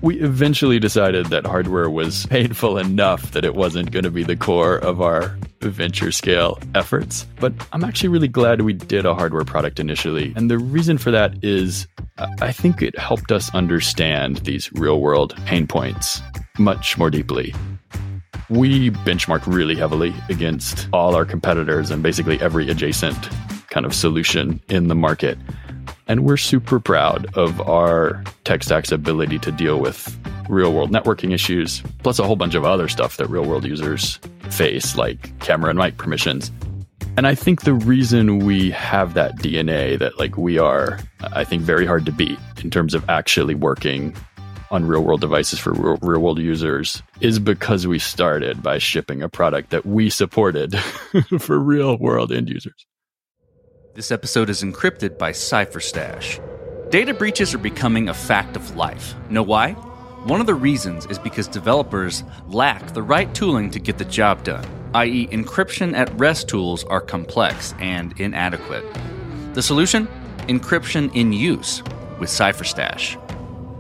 we 0.01 0.19
eventually 0.19 0.79
decided 0.79 1.27
that 1.27 1.45
hardware 1.45 1.89
was 1.89 2.25
painful 2.27 2.77
enough 2.77 3.31
that 3.31 3.44
it 3.44 3.55
wasn't 3.55 3.91
going 3.91 4.03
to 4.03 4.11
be 4.11 4.23
the 4.23 4.35
core 4.35 4.77
of 4.77 5.01
our 5.01 5.37
venture 5.61 6.11
scale 6.11 6.59
efforts. 6.75 7.25
But 7.39 7.54
I'm 7.73 7.83
actually 7.83 8.09
really 8.09 8.27
glad 8.27 8.61
we 8.61 8.73
did 8.73 9.06
a 9.06 9.16
hardware 9.16 9.44
product 9.44 9.80
initially. 9.80 10.33
And 10.35 10.51
the 10.51 10.59
reason 10.59 10.97
for 10.97 11.11
that 11.11 11.44
is 11.44 11.87
uh, 12.18 12.27
I 12.42 12.51
think 12.51 12.81
it 12.81 12.97
helped 12.97 13.31
us 13.31 13.54
understand 13.54 14.37
these 14.37 14.71
real 14.73 15.01
world 15.01 15.35
pain 15.45 15.68
points 15.68 16.21
much 16.59 16.97
more 16.97 17.09
deeply. 17.09 17.54
We 18.49 18.92
benchmark 18.92 19.45
really 19.45 19.75
heavily 19.75 20.13
against 20.30 20.87
all 20.94 21.16
our 21.16 21.25
competitors 21.25 21.92
and 21.92 22.01
basically 22.01 22.39
every 22.39 22.69
adjacent 22.69 23.30
kind 23.69 23.85
of 23.85 23.94
solution 23.94 24.61
in 24.69 24.87
the 24.87 24.95
market. 24.95 25.37
And 26.07 26.23
we're 26.23 26.37
super 26.37 26.80
proud 26.80 27.28
of 27.35 27.59
our 27.61 28.23
tech 28.45 28.64
stack's 28.64 28.92
ability 28.92 29.40
to 29.40 29.52
deal 29.52 29.80
with 29.80 30.18
real 30.49 30.73
world 30.73 30.92
networking 30.92 31.33
issues, 31.33 31.83
plus 32.04 32.19
a 32.19 32.23
whole 32.23 32.37
bunch 32.37 32.56
of 32.56 32.64
other 32.64 32.87
stuff 32.87 33.18
that 33.18 33.30
real 33.30 33.44
world 33.44 33.66
users 33.66 34.19
face, 34.49 34.95
like 34.95 35.37
camera 35.40 35.69
and 35.69 35.80
mic 35.80 35.97
permissions. 35.97 36.52
And 37.18 37.26
I 37.26 37.35
think 37.35 37.64
the 37.64 37.73
reason 37.73 38.40
we 38.40 38.69
have 38.71 39.16
that 39.16 39.37
DNA 39.37 39.97
that 39.97 40.19
like 40.19 40.37
we 40.37 40.59
are, 40.59 40.99
I 41.33 41.44
think, 41.44 41.64
very 41.64 41.85
hard 41.85 42.06
to 42.06 42.11
beat 42.11 42.37
in 42.64 42.69
terms 42.69 42.94
of 42.94 43.09
actually 43.09 43.56
working 43.56 44.16
on 44.69 44.85
real 44.85 45.04
world 45.04 45.21
devices 45.21 45.59
for 45.59 45.73
real, 45.73 45.97
real 46.02 46.21
world 46.21 46.40
users 46.40 47.02
is 47.21 47.40
because 47.40 47.87
we 47.87 47.99
started 47.99 48.61
by 48.61 48.78
shipping 48.78 49.21
a 49.21 49.30
product 49.30 49.71
that 49.71 49.85
we 49.85 50.09
supported 50.09 50.78
for 51.40 51.57
real 51.57 51.97
world 51.97 52.31
end 52.31 52.49
users. 52.49 52.85
This 53.97 54.11
episode 54.11 54.51
is 54.51 54.61
encrypted 54.61 55.18
by 55.18 55.31
CipherStash. 55.31 56.39
Data 56.92 57.16
breaches 57.16 57.56
are 57.56 57.57
becoming 57.57 58.09
a 58.09 58.13
fact 58.13 58.56
of 58.56 58.75
life. 58.75 59.16
Know 59.31 59.42
why? 59.42 59.71
One 59.71 60.39
of 60.39 60.45
the 60.45 60.54
reasons 60.54 61.07
is 61.07 61.18
because 61.18 61.47
developers 61.47 62.23
lack 62.47 62.94
the 62.94 63.01
right 63.01 63.33
tooling 63.33 63.71
to 63.71 63.80
get 63.80 63.97
the 63.97 64.06
job 64.06 64.44
done, 64.44 64.63
i.e., 64.94 65.25
encryption 65.31 65.95
at 65.95 66.13
rest 66.13 66.47
tools 66.47 66.83
are 66.83 67.01
complex 67.01 67.73
and 67.80 68.13
inadequate. 68.19 68.85
The 69.56 69.63
solution? 69.63 70.07
Encryption 70.42 71.11
in 71.16 71.33
use 71.33 71.81
with 72.19 72.30
CipherStash. 72.30 73.18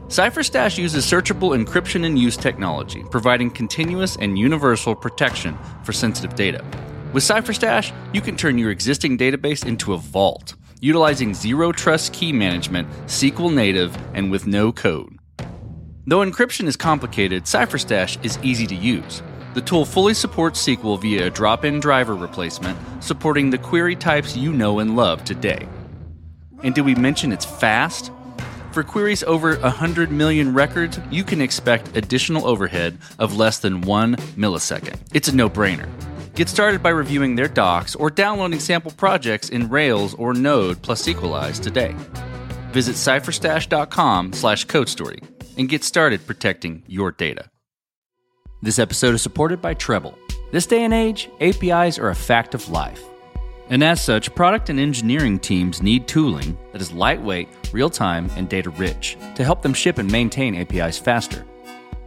CipherStash 0.07 0.79
uses 0.79 1.05
searchable 1.05 1.55
encryption 1.55 2.03
in 2.03 2.17
use 2.17 2.37
technology, 2.37 3.03
providing 3.11 3.51
continuous 3.51 4.15
and 4.15 4.39
universal 4.39 4.95
protection 4.95 5.55
for 5.83 5.93
sensitive 5.93 6.33
data. 6.33 6.65
With 7.13 7.23
CipherStash, 7.23 7.93
you 8.13 8.19
can 8.19 8.35
turn 8.35 8.57
your 8.57 8.69
existing 8.69 9.17
database 9.17 9.65
into 9.65 9.93
a 9.93 9.97
vault, 9.97 10.55
utilizing 10.81 11.33
zero 11.33 11.71
trust 11.71 12.11
key 12.11 12.33
management, 12.33 12.89
SQL 13.05 13.53
native, 13.53 13.97
and 14.13 14.29
with 14.29 14.45
no 14.45 14.73
code. 14.73 15.17
Though 16.05 16.19
encryption 16.19 16.67
is 16.67 16.75
complicated, 16.75 17.43
CipherStash 17.43 18.23
is 18.25 18.37
easy 18.43 18.67
to 18.67 18.75
use. 18.75 19.23
The 19.53 19.61
tool 19.61 19.85
fully 19.85 20.13
supports 20.13 20.63
SQL 20.65 21.01
via 21.01 21.27
a 21.27 21.29
drop 21.29 21.63
in 21.63 21.79
driver 21.79 22.13
replacement, 22.13 22.77
supporting 23.01 23.49
the 23.49 23.57
query 23.57 23.95
types 23.95 24.35
you 24.35 24.51
know 24.51 24.79
and 24.79 24.97
love 24.97 25.23
today. 25.23 25.67
And 26.61 26.75
did 26.75 26.83
we 26.83 26.93
mention 26.93 27.31
it's 27.31 27.45
fast? 27.45 28.11
For 28.73 28.83
queries 28.83 29.23
over 29.23 29.55
100 29.59 30.11
million 30.11 30.53
records, 30.53 30.99
you 31.09 31.23
can 31.23 31.39
expect 31.39 31.95
additional 31.95 32.45
overhead 32.45 32.97
of 33.17 33.37
less 33.37 33.59
than 33.59 33.81
one 33.81 34.17
millisecond. 34.35 34.99
It's 35.13 35.29
a 35.29 35.35
no 35.35 35.49
brainer. 35.49 35.89
Get 36.37 36.49
started 36.49 36.83
by 36.83 36.89
reviewing 36.89 37.33
their 37.33 37.47
docs 37.47 37.95
or 37.95 38.11
downloading 38.11 38.59
sample 38.59 38.91
projects 38.91 39.49
in 39.49 39.69
Rails 39.69 40.13
or 40.13 40.35
Node 40.35 40.79
plus 40.83 41.01
Sequelize 41.01 41.59
today. 41.59 41.95
Visit 42.73 42.95
cipherstash.com 42.95 44.33
slash 44.33 44.67
codestory 44.67 45.23
and 45.57 45.67
get 45.67 45.83
started 45.83 46.27
protecting 46.27 46.83
your 46.85 47.11
data. 47.11 47.49
This 48.61 48.77
episode 48.77 49.15
is 49.15 49.23
supported 49.23 49.63
by 49.63 49.73
Treblle. 49.73 50.13
This 50.51 50.67
day 50.67 50.83
and 50.83 50.93
age, 50.93 51.27
APIs 51.41 51.97
are 51.97 52.09
a 52.09 52.15
fact 52.15 52.53
of 52.53 52.69
life. 52.69 53.03
And 53.71 53.83
as 53.83 53.99
such, 53.99 54.35
product 54.35 54.69
and 54.69 54.79
engineering 54.79 55.39
teams 55.39 55.81
need 55.81 56.07
tooling 56.07 56.55
that 56.71 56.83
is 56.83 56.91
lightweight, 56.91 57.49
real 57.73 57.89
time, 57.89 58.29
and 58.35 58.47
data 58.47 58.69
rich 58.69 59.17
to 59.33 59.43
help 59.43 59.63
them 59.63 59.73
ship 59.73 59.97
and 59.97 60.11
maintain 60.11 60.53
APIs 60.53 60.99
faster. 60.99 61.43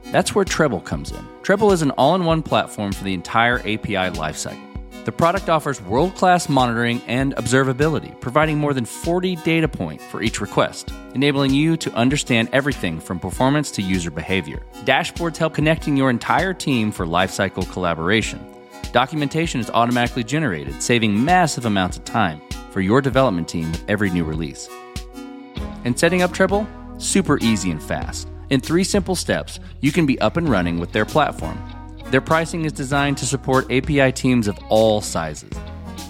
That's 0.04 0.34
where 0.34 0.44
Treblle 0.44 0.84
comes 0.84 1.12
in. 1.12 1.24
Treblle 1.42 1.72
is 1.72 1.82
an 1.82 1.90
all 1.92 2.14
in 2.14 2.24
one 2.24 2.42
platform 2.42 2.92
for 2.92 3.04
the 3.04 3.14
entire 3.14 3.58
API 3.60 4.10
lifecycle. 4.16 4.66
The 5.04 5.12
product 5.12 5.48
offers 5.48 5.80
world 5.80 6.14
class 6.14 6.48
monitoring 6.48 7.00
and 7.06 7.34
observability, 7.36 8.20
providing 8.20 8.58
more 8.58 8.74
than 8.74 8.84
40 8.84 9.36
data 9.36 9.66
points 9.66 10.04
for 10.04 10.22
each 10.22 10.42
request, 10.42 10.92
enabling 11.14 11.54
you 11.54 11.76
to 11.78 11.92
understand 11.94 12.50
everything 12.52 13.00
from 13.00 13.18
performance 13.18 13.70
to 13.72 13.82
user 13.82 14.10
behavior. 14.10 14.62
Dashboards 14.84 15.38
help 15.38 15.54
connecting 15.54 15.96
your 15.96 16.10
entire 16.10 16.52
team 16.52 16.92
for 16.92 17.06
lifecycle 17.06 17.70
collaboration. 17.72 18.44
Documentation 18.92 19.58
is 19.58 19.70
automatically 19.70 20.24
generated, 20.24 20.82
saving 20.82 21.24
massive 21.24 21.64
amounts 21.64 21.96
of 21.96 22.04
time 22.04 22.42
for 22.70 22.80
your 22.80 23.00
development 23.00 23.48
team 23.48 23.70
with 23.72 23.88
every 23.88 24.10
new 24.10 24.24
release. 24.24 24.68
And 25.84 25.98
setting 25.98 26.20
up 26.20 26.32
Treblle? 26.32 26.66
Super 27.00 27.38
easy 27.38 27.70
and 27.70 27.82
fast. 27.82 28.28
In 28.50 28.60
three 28.60 28.82
simple 28.82 29.14
steps, 29.14 29.60
you 29.80 29.92
can 29.92 30.06
be 30.06 30.20
up 30.20 30.36
and 30.36 30.48
running 30.48 30.80
with 30.80 30.90
their 30.92 31.06
platform. 31.06 31.58
Their 32.06 32.20
pricing 32.20 32.64
is 32.64 32.72
designed 32.72 33.16
to 33.18 33.26
support 33.26 33.70
API 33.70 34.10
teams 34.10 34.48
of 34.48 34.58
all 34.68 35.00
sizes. 35.00 35.52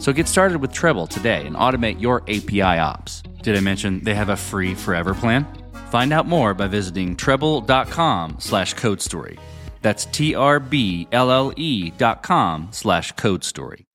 So 0.01 0.15
get 0.15 0.27
started 0.27 0.63
with 0.63 0.73
Treblle 0.73 1.09
today 1.09 1.47
and 1.47 1.55
automate 1.55 2.01
your 2.01 2.23
API 2.23 2.63
ops. 2.63 3.23
Did 3.43 3.57
I 3.57 3.61
mention 3.61 4.03
they 4.03 4.15
have 4.15 4.31
a 4.31 4.37
free 4.37 4.75
forever 4.75 5.13
plan? 5.13 5.47
Find 5.91 6.15
out 6.15 6.27
more 6.27 6.55
by 6.55 6.67
visiting 6.69 7.15
treblle.com 7.17 8.37
slash 8.39 8.73
code 8.75 9.03
story. 9.03 9.39
That's 9.83 10.07
T-R-B-L-L-E 10.07 11.91
dot 11.99 12.23
com 12.23 12.69
slash 12.71 13.13
code 13.13 13.45
story. 13.45 13.87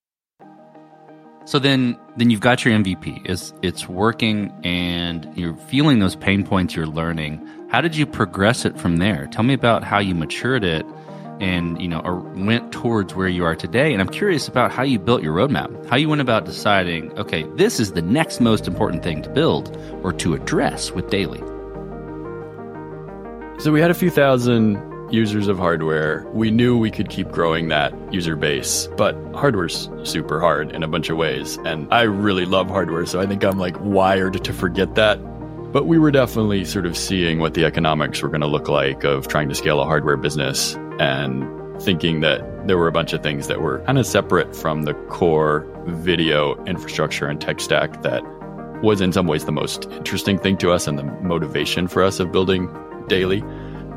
So 1.45 1.59
then, 1.59 1.97
then 2.17 2.31
you've 2.31 2.41
got 2.41 2.65
your 2.65 2.73
MVP. 2.75 3.21
It's, 3.29 3.53
it's 3.61 3.87
working 3.87 4.51
and 4.63 5.31
you're 5.37 5.55
feeling 5.55 5.99
those 5.99 6.15
pain 6.15 6.43
points 6.43 6.75
you're 6.75 6.87
learning. 6.87 7.47
How 7.69 7.81
did 7.81 7.95
you 7.95 8.05
progress 8.05 8.63
it 8.63 8.77
from 8.77 8.98
there? 8.98 9.27
Tell 9.27 9.43
me 9.43 9.53
about 9.53 9.84
how 9.84 10.00
you 10.00 10.15
matured 10.15 10.63
it 10.63 10.86
and, 11.41 11.81
you 11.81 11.88
know, 11.88 12.01
went 12.36 12.72
towards 12.72 13.15
where 13.15 13.27
you 13.27 13.43
are 13.43 13.55
today. 13.55 13.91
And 13.91 14.01
I'm 14.01 14.07
curious 14.07 14.48
about 14.48 14.72
how 14.72 14.84
you 14.84 15.00
built 15.00 15.24
your 15.24 15.36
roadmap, 15.36 15.89
how 15.89 15.98
you 15.98 16.07
went 16.07 16.22
about 16.22 16.45
deciding, 16.45 17.12
okay, 17.17 17.43
this 17.55 17.79
is 17.79 17.91
the 17.91 18.01
next 18.01 18.39
most 18.39 18.67
important 18.67 19.03
thing 19.03 19.22
to 19.24 19.29
build 19.29 19.75
or 20.03 20.13
to 20.13 20.34
address 20.34 20.91
with 20.91 21.10
Daily. 21.10 21.39
So 23.60 23.72
we 23.72 23.81
had 23.81 23.91
a 23.91 23.95
few 23.95 24.10
thousand 24.10 24.81
users 25.12 25.48
of 25.48 25.57
hardware. 25.57 26.25
We 26.34 26.51
knew 26.51 26.77
we 26.77 26.91
could 26.91 27.10
keep 27.10 27.29
growing 27.31 27.67
that 27.69 27.93
user 28.13 28.36
base, 28.36 28.88
but 28.95 29.15
hardware's 29.34 29.89
super 30.03 30.39
hard 30.39 30.72
in 30.72 30.84
a 30.84 30.88
bunch 30.88 31.10
of 31.10 31.17
ways. 31.17 31.57
And 31.65 31.91
I 31.93 32.03
really 32.03 32.45
love 32.45 32.67
hardware, 32.67 33.05
so 33.05 33.19
I 33.19 33.25
think 33.25 33.43
I'm 33.43 33.57
like 33.57 33.79
wired 33.81 34.43
to 34.43 34.53
forget 34.53 34.95
that. 34.95 35.19
But 35.75 35.88
we 35.88 36.00
were 36.00 36.10
definitely 36.10 36.63
sort 36.63 36.86
of 36.86 36.96
seeing 36.96 37.39
what 37.39 37.53
the 37.53 37.65
economics 37.65 38.22
were 38.22 38.29
going 38.29 38.39
to 38.39 38.48
look 38.48 38.70
like 38.70 39.03
of 39.03 39.27
trying 39.27 39.50
to 39.50 39.55
scale 39.55 39.82
a 39.82 39.84
hardware 39.84 40.15
business 40.15 40.77
and 41.01 41.46
thinking 41.82 42.22
that 42.22 42.65
there 42.65 42.77
were 42.77 42.88
a 42.88 42.94
bunch 42.94 43.12
of 43.12 43.22
things 43.22 43.50
that 43.50 43.60
were 43.60 43.79
kind 43.79 43.98
of 43.98 44.05
separate 44.05 44.55
from 44.55 44.84
the 44.84 44.94
core 45.10 45.67
video 45.88 46.55
infrastructure 46.63 47.27
and 47.27 47.41
tech 47.41 47.60
stack 47.60 48.03
that 48.03 48.24
was 48.82 49.01
in 49.01 49.12
some 49.12 49.27
ways 49.27 49.44
the 49.44 49.51
most 49.51 49.84
interesting 49.91 50.39
thing 50.39 50.55
to 50.60 50.72
us 50.72 50.88
and 50.88 50.98
the 50.98 51.03
motivation 51.03 51.89
for 51.89 52.03
us 52.03 52.22
of 52.22 52.32
building 52.32 52.74
daily. 53.10 53.44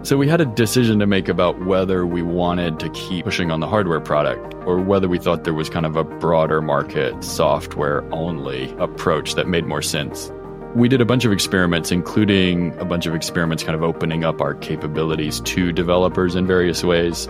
So 0.03 0.17
we 0.17 0.27
had 0.27 0.41
a 0.41 0.47
decision 0.47 0.99
to 0.99 1.07
make 1.07 1.29
about 1.29 1.65
whether 1.65 2.05
we 2.05 2.23
wanted 2.23 2.81
to 2.81 2.89
keep 2.89 3.25
pushing 3.25 3.53
on 3.53 3.61
the 3.61 3.69
hardware 3.69 4.01
product 4.01 4.53
or 4.67 4.81
whether 4.81 5.09
we 5.09 5.21
thought 5.21 5.45
there 5.45 5.55
was 5.55 5.71
kind 5.71 5.87
of 5.87 5.95
a 5.95 6.03
broader 6.03 6.61
market 6.61 7.23
software 7.23 8.03
only 8.13 8.73
approach 8.79 9.37
that 9.37 9.47
made 9.47 9.65
more 9.65 9.81
sense. 9.81 10.33
We 10.75 10.89
did 10.89 11.01
a 11.01 11.05
bunch 11.05 11.25
of 11.25 11.33
experiments, 11.33 11.91
including 11.91 12.79
a 12.79 12.85
bunch 12.85 13.07
of 13.07 13.15
experiments 13.15 13.63
kind 13.63 13.75
of 13.75 13.83
opening 13.83 14.25
up 14.25 14.41
our 14.41 14.55
capabilities 14.55 15.41
to 15.41 15.73
developers 15.73 16.35
in 16.35 16.47
various 16.47 16.85
ways, 16.85 17.27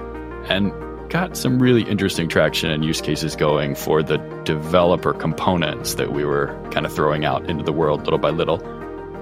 and 0.49 0.73
got 1.09 1.37
some 1.37 1.59
really 1.59 1.83
interesting 1.83 2.29
traction 2.29 2.71
and 2.71 2.85
use 2.85 3.01
cases 3.01 3.35
going 3.37 3.75
for 3.75 4.03
the 4.03 4.19
developer 4.45 5.15
components 5.15 5.95
that 5.95 6.13
we 6.13 6.25
were 6.25 6.49
kind 6.71 6.85
of 6.85 6.93
throwing 6.93 7.25
out 7.25 7.49
into 7.49 7.65
the 7.65 7.73
world 7.73 8.05
little 8.05 8.19
by 8.19 8.31
little. 8.31 8.59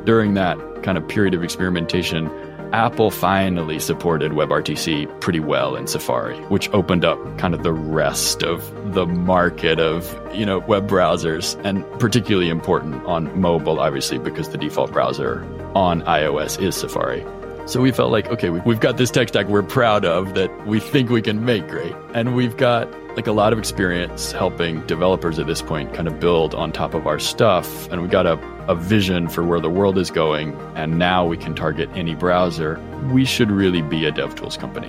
During 0.05 0.35
that 0.35 0.59
kind 0.83 0.99
of 0.99 1.07
period 1.07 1.35
of 1.35 1.45
experimentation, 1.45 2.31
Apple 2.73 3.11
finally 3.11 3.79
supported 3.79 4.33
WebRTC 4.33 5.21
pretty 5.21 5.41
well 5.41 5.77
in 5.77 5.87
Safari, 5.87 6.37
which 6.47 6.69
opened 6.71 7.05
up 7.05 7.19
kind 7.39 7.55
of 7.55 7.63
the 7.63 7.73
rest 7.73 8.43
of 8.43 8.95
the 8.95 9.07
market 9.07 9.79
of, 9.79 10.19
you 10.35 10.45
know, 10.45 10.59
web 10.61 10.89
browsers 10.89 11.59
and 11.65 11.85
particularly 12.01 12.49
important 12.49 13.05
on 13.05 13.41
mobile, 13.41 13.81
obviously, 13.81 14.19
because 14.19 14.49
the 14.51 14.59
default 14.59 14.93
browser 14.93 15.45
on 15.75 16.03
iOS 16.03 16.61
is 16.61 16.75
Safari. 16.75 17.25
So 17.67 17.81
we 17.81 17.91
felt 17.91 18.13
like, 18.13 18.29
okay, 18.29 18.51
we've 18.51 18.81
got 18.81 18.97
this 18.97 19.11
tech 19.11 19.29
stack 19.29 19.49
we're 19.49 19.63
proud 19.63 20.05
of 20.05 20.35
that 20.35 20.67
we 20.67 20.79
think 20.79 21.11
we 21.11 21.21
can 21.21 21.45
make 21.45 21.67
great. 21.69 21.95
And 22.15 22.37
we've 22.37 22.57
got 22.57 22.89
like 23.17 23.27
a 23.27 23.33
lot 23.33 23.53
of 23.55 23.59
experience 23.59 24.31
helping 24.31 24.87
developers 24.87 25.39
at 25.39 25.47
this 25.47 25.63
point 25.63 25.95
kind 25.95 26.07
of 26.07 26.21
build 26.21 26.55
on 26.55 26.71
top 26.71 26.93
of 26.93 27.07
our 27.07 27.19
stuff. 27.19 27.91
And 27.91 28.03
we 28.03 28.09
got 28.09 28.27
a, 28.27 28.39
a 28.69 28.75
vision 28.75 29.29
for 29.29 29.43
where 29.43 29.59
the 29.59 29.71
world 29.71 29.97
is 29.97 30.11
going. 30.11 30.55
And 30.75 30.99
now 30.99 31.25
we 31.27 31.39
can 31.39 31.55
target 31.55 31.89
any 31.95 32.15
browser. 32.15 32.79
We 33.11 33.25
should 33.25 33.51
really 33.51 33.81
be 33.81 34.05
a 34.05 34.13
DevTools 34.13 34.59
company. 34.59 34.89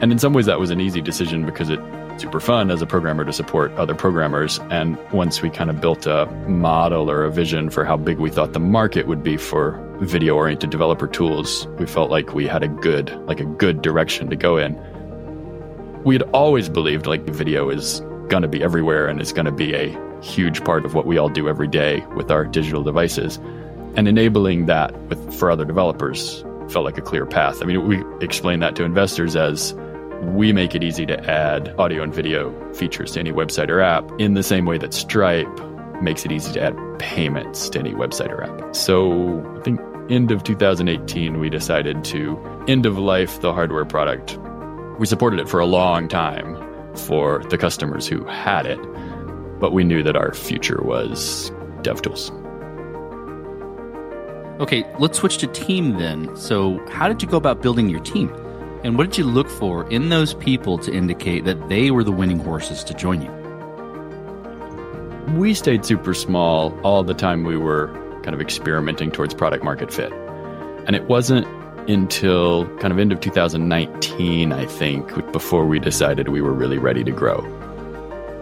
And 0.00 0.12
in 0.12 0.18
some 0.20 0.32
ways, 0.32 0.46
that 0.46 0.60
was 0.60 0.70
an 0.70 0.80
easy 0.80 1.00
decision 1.00 1.44
because 1.44 1.70
it's 1.70 1.82
super 2.22 2.38
fun 2.38 2.70
as 2.70 2.82
a 2.82 2.86
programmer 2.86 3.24
to 3.24 3.32
support 3.32 3.72
other 3.72 3.96
programmers. 3.96 4.60
And 4.70 4.96
once 5.10 5.42
we 5.42 5.50
kind 5.50 5.70
of 5.70 5.80
built 5.80 6.06
a 6.06 6.26
model 6.46 7.10
or 7.10 7.24
a 7.24 7.32
vision 7.32 7.68
for 7.68 7.84
how 7.84 7.96
big 7.96 8.18
we 8.18 8.30
thought 8.30 8.52
the 8.52 8.60
market 8.60 9.08
would 9.08 9.24
be 9.24 9.36
for 9.36 9.72
video 10.00 10.36
oriented 10.36 10.70
developer 10.70 11.08
tools, 11.08 11.66
we 11.78 11.86
felt 11.86 12.10
like 12.10 12.32
we 12.32 12.46
had 12.46 12.62
a 12.62 12.68
good, 12.68 13.10
like 13.26 13.40
a 13.40 13.44
good 13.44 13.82
direction 13.82 14.30
to 14.30 14.36
go 14.36 14.56
in. 14.56 14.78
We 16.04 16.14
had 16.14 16.22
always 16.32 16.68
believed 16.68 17.06
like 17.06 17.24
video 17.26 17.68
is 17.68 18.00
going 18.28 18.42
to 18.42 18.48
be 18.48 18.62
everywhere 18.62 19.06
and 19.06 19.20
it's 19.20 19.32
going 19.32 19.44
to 19.44 19.52
be 19.52 19.74
a 19.74 20.20
huge 20.22 20.64
part 20.64 20.84
of 20.84 20.94
what 20.94 21.06
we 21.06 21.18
all 21.18 21.28
do 21.28 21.48
every 21.48 21.68
day 21.68 22.04
with 22.16 22.30
our 22.30 22.44
digital 22.44 22.82
devices. 22.82 23.36
And 23.96 24.08
enabling 24.08 24.66
that 24.66 24.96
with, 25.08 25.34
for 25.34 25.50
other 25.50 25.64
developers 25.64 26.42
felt 26.70 26.84
like 26.84 26.96
a 26.96 27.02
clear 27.02 27.26
path. 27.26 27.62
I 27.62 27.66
mean, 27.66 27.86
we 27.86 28.02
explain 28.24 28.60
that 28.60 28.76
to 28.76 28.84
investors 28.84 29.36
as 29.36 29.74
we 30.22 30.52
make 30.52 30.74
it 30.74 30.82
easy 30.82 31.04
to 31.06 31.30
add 31.30 31.74
audio 31.78 32.02
and 32.02 32.14
video 32.14 32.72
features 32.72 33.12
to 33.12 33.20
any 33.20 33.32
website 33.32 33.68
or 33.68 33.80
app 33.80 34.08
in 34.18 34.34
the 34.34 34.42
same 34.42 34.66
way 34.66 34.78
that 34.78 34.94
Stripe 34.94 35.48
makes 36.00 36.24
it 36.24 36.32
easy 36.32 36.52
to 36.52 36.62
add 36.62 36.98
payments 36.98 37.68
to 37.70 37.78
any 37.78 37.92
website 37.92 38.30
or 38.30 38.44
app. 38.44 38.74
So 38.74 39.42
I 39.58 39.62
think 39.62 39.80
end 40.08 40.30
of 40.30 40.44
2018, 40.44 41.40
we 41.40 41.50
decided 41.50 42.04
to 42.04 42.38
end 42.68 42.86
of 42.86 42.98
life 42.98 43.40
the 43.40 43.52
hardware 43.52 43.84
product. 43.84 44.38
We 45.00 45.06
supported 45.06 45.40
it 45.40 45.48
for 45.48 45.60
a 45.60 45.64
long 45.64 46.08
time 46.08 46.58
for 46.94 47.42
the 47.48 47.56
customers 47.56 48.06
who 48.06 48.22
had 48.24 48.66
it, 48.66 48.78
but 49.58 49.72
we 49.72 49.82
knew 49.82 50.02
that 50.02 50.14
our 50.14 50.34
future 50.34 50.82
was 50.82 51.50
DevTools. 51.80 52.30
Okay, 54.60 54.84
let's 54.98 55.16
switch 55.16 55.38
to 55.38 55.46
team 55.46 55.96
then. 55.96 56.36
So, 56.36 56.86
how 56.88 57.08
did 57.08 57.22
you 57.22 57.28
go 57.28 57.38
about 57.38 57.62
building 57.62 57.88
your 57.88 58.00
team? 58.00 58.28
And 58.84 58.98
what 58.98 59.08
did 59.08 59.16
you 59.16 59.24
look 59.24 59.48
for 59.48 59.90
in 59.90 60.10
those 60.10 60.34
people 60.34 60.76
to 60.76 60.92
indicate 60.92 61.46
that 61.46 61.70
they 61.70 61.90
were 61.90 62.04
the 62.04 62.12
winning 62.12 62.38
horses 62.38 62.84
to 62.84 62.92
join 62.92 63.22
you? 63.22 63.30
We 65.34 65.54
stayed 65.54 65.86
super 65.86 66.12
small 66.12 66.78
all 66.82 67.02
the 67.04 67.14
time 67.14 67.44
we 67.44 67.56
were 67.56 67.88
kind 68.22 68.34
of 68.34 68.40
experimenting 68.42 69.12
towards 69.12 69.32
product 69.32 69.64
market 69.64 69.90
fit. 69.90 70.12
And 70.12 70.94
it 70.94 71.04
wasn't 71.04 71.46
until 71.90 72.66
kind 72.78 72.92
of 72.92 72.98
end 72.98 73.12
of 73.12 73.20
2019, 73.20 74.52
I 74.52 74.64
think, 74.66 75.32
before 75.32 75.66
we 75.66 75.78
decided 75.78 76.28
we 76.28 76.40
were 76.40 76.52
really 76.52 76.78
ready 76.78 77.04
to 77.04 77.10
grow. 77.10 77.44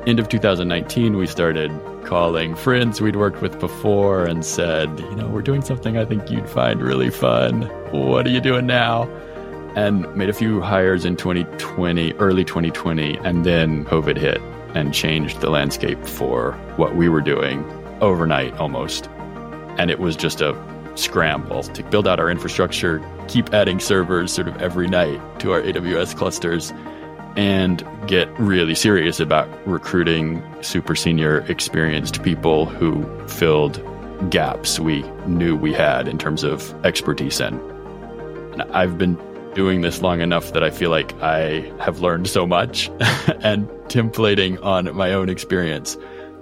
End 0.07 0.21
of 0.21 0.28
2019, 0.28 1.17
we 1.17 1.26
started 1.26 1.71
calling 2.05 2.55
friends 2.55 3.00
we'd 3.00 3.17
worked 3.17 3.43
with 3.43 3.59
before 3.59 4.25
and 4.25 4.45
said, 4.45 4.99
you 4.99 5.17
know, 5.17 5.28
we're 5.28 5.43
doing 5.43 5.62
something 5.62 5.99
I 5.99 6.05
think 6.05 6.31
you'd 6.31 6.49
find 6.49 6.81
really 6.81 7.11
fun. 7.11 7.62
What 7.90 8.26
are 8.26 8.31
you 8.31 8.40
doing 8.40 8.67
now? 8.67 9.09
and 9.78 10.12
made 10.17 10.28
a 10.28 10.33
few 10.33 10.61
hires 10.61 11.05
in 11.05 11.14
2020, 11.14 12.12
early 12.14 12.45
2020, 12.45 13.17
and 13.19 13.45
then 13.45 13.85
COVID 13.85 14.17
hit 14.17 14.40
and 14.75 14.93
changed 14.93 15.40
the 15.40 15.50
landscape 15.50 16.05
for 16.05 16.52
what 16.76 16.97
we 16.97 17.09
were 17.09 17.21
doing 17.21 17.64
overnight 18.00 18.52
almost. 18.55 19.09
And 19.78 19.88
it 19.88 20.00
was 20.00 20.17
just 20.17 20.40
a 20.40 20.52
scramble 20.99 21.62
to 21.62 21.83
build 21.85 22.07
out 22.09 22.21
our 22.21 22.31
infrastructure, 22.31 23.02
keep 23.28 23.52
adding 23.55 23.81
servers 23.81 24.33
sort 24.33 24.49
of 24.49 24.61
every 24.61 24.88
night 24.88 25.21
to 25.40 25.52
our 25.52 25.62
AWS 25.62 26.17
clusters, 26.17 26.73
and 27.37 27.87
get 28.07 28.28
really 28.38 28.75
serious 28.75 29.21
about 29.21 29.49
recruiting 29.67 30.43
super 30.62 30.95
senior 30.97 31.40
experienced 31.49 32.23
people 32.23 32.67
who 32.67 33.05
filled 33.28 33.83
gaps 34.31 34.81
we 34.81 35.02
knew 35.26 35.57
we 35.57 35.73
had 35.73 36.09
in 36.09 36.19
terms 36.19 36.43
of 36.43 36.75
expertise 36.85 37.40
in. 37.40 37.55
And 38.52 38.62
I've 38.73 38.99
been 38.99 39.17
doing 39.55 39.83
this 39.83 40.02
long 40.02 40.21
enough 40.21 40.52
that 40.52 40.62
I 40.62 40.71
feel 40.71 40.90
like 40.90 41.14
I 41.23 41.73
have 41.81 42.00
learned 42.00 42.28
so 42.28 42.47
much 42.47 42.88
and 43.40 43.69
templating 43.88 44.62
on 44.64 44.95
my 44.97 45.12
own 45.12 45.28
experience. 45.28 45.97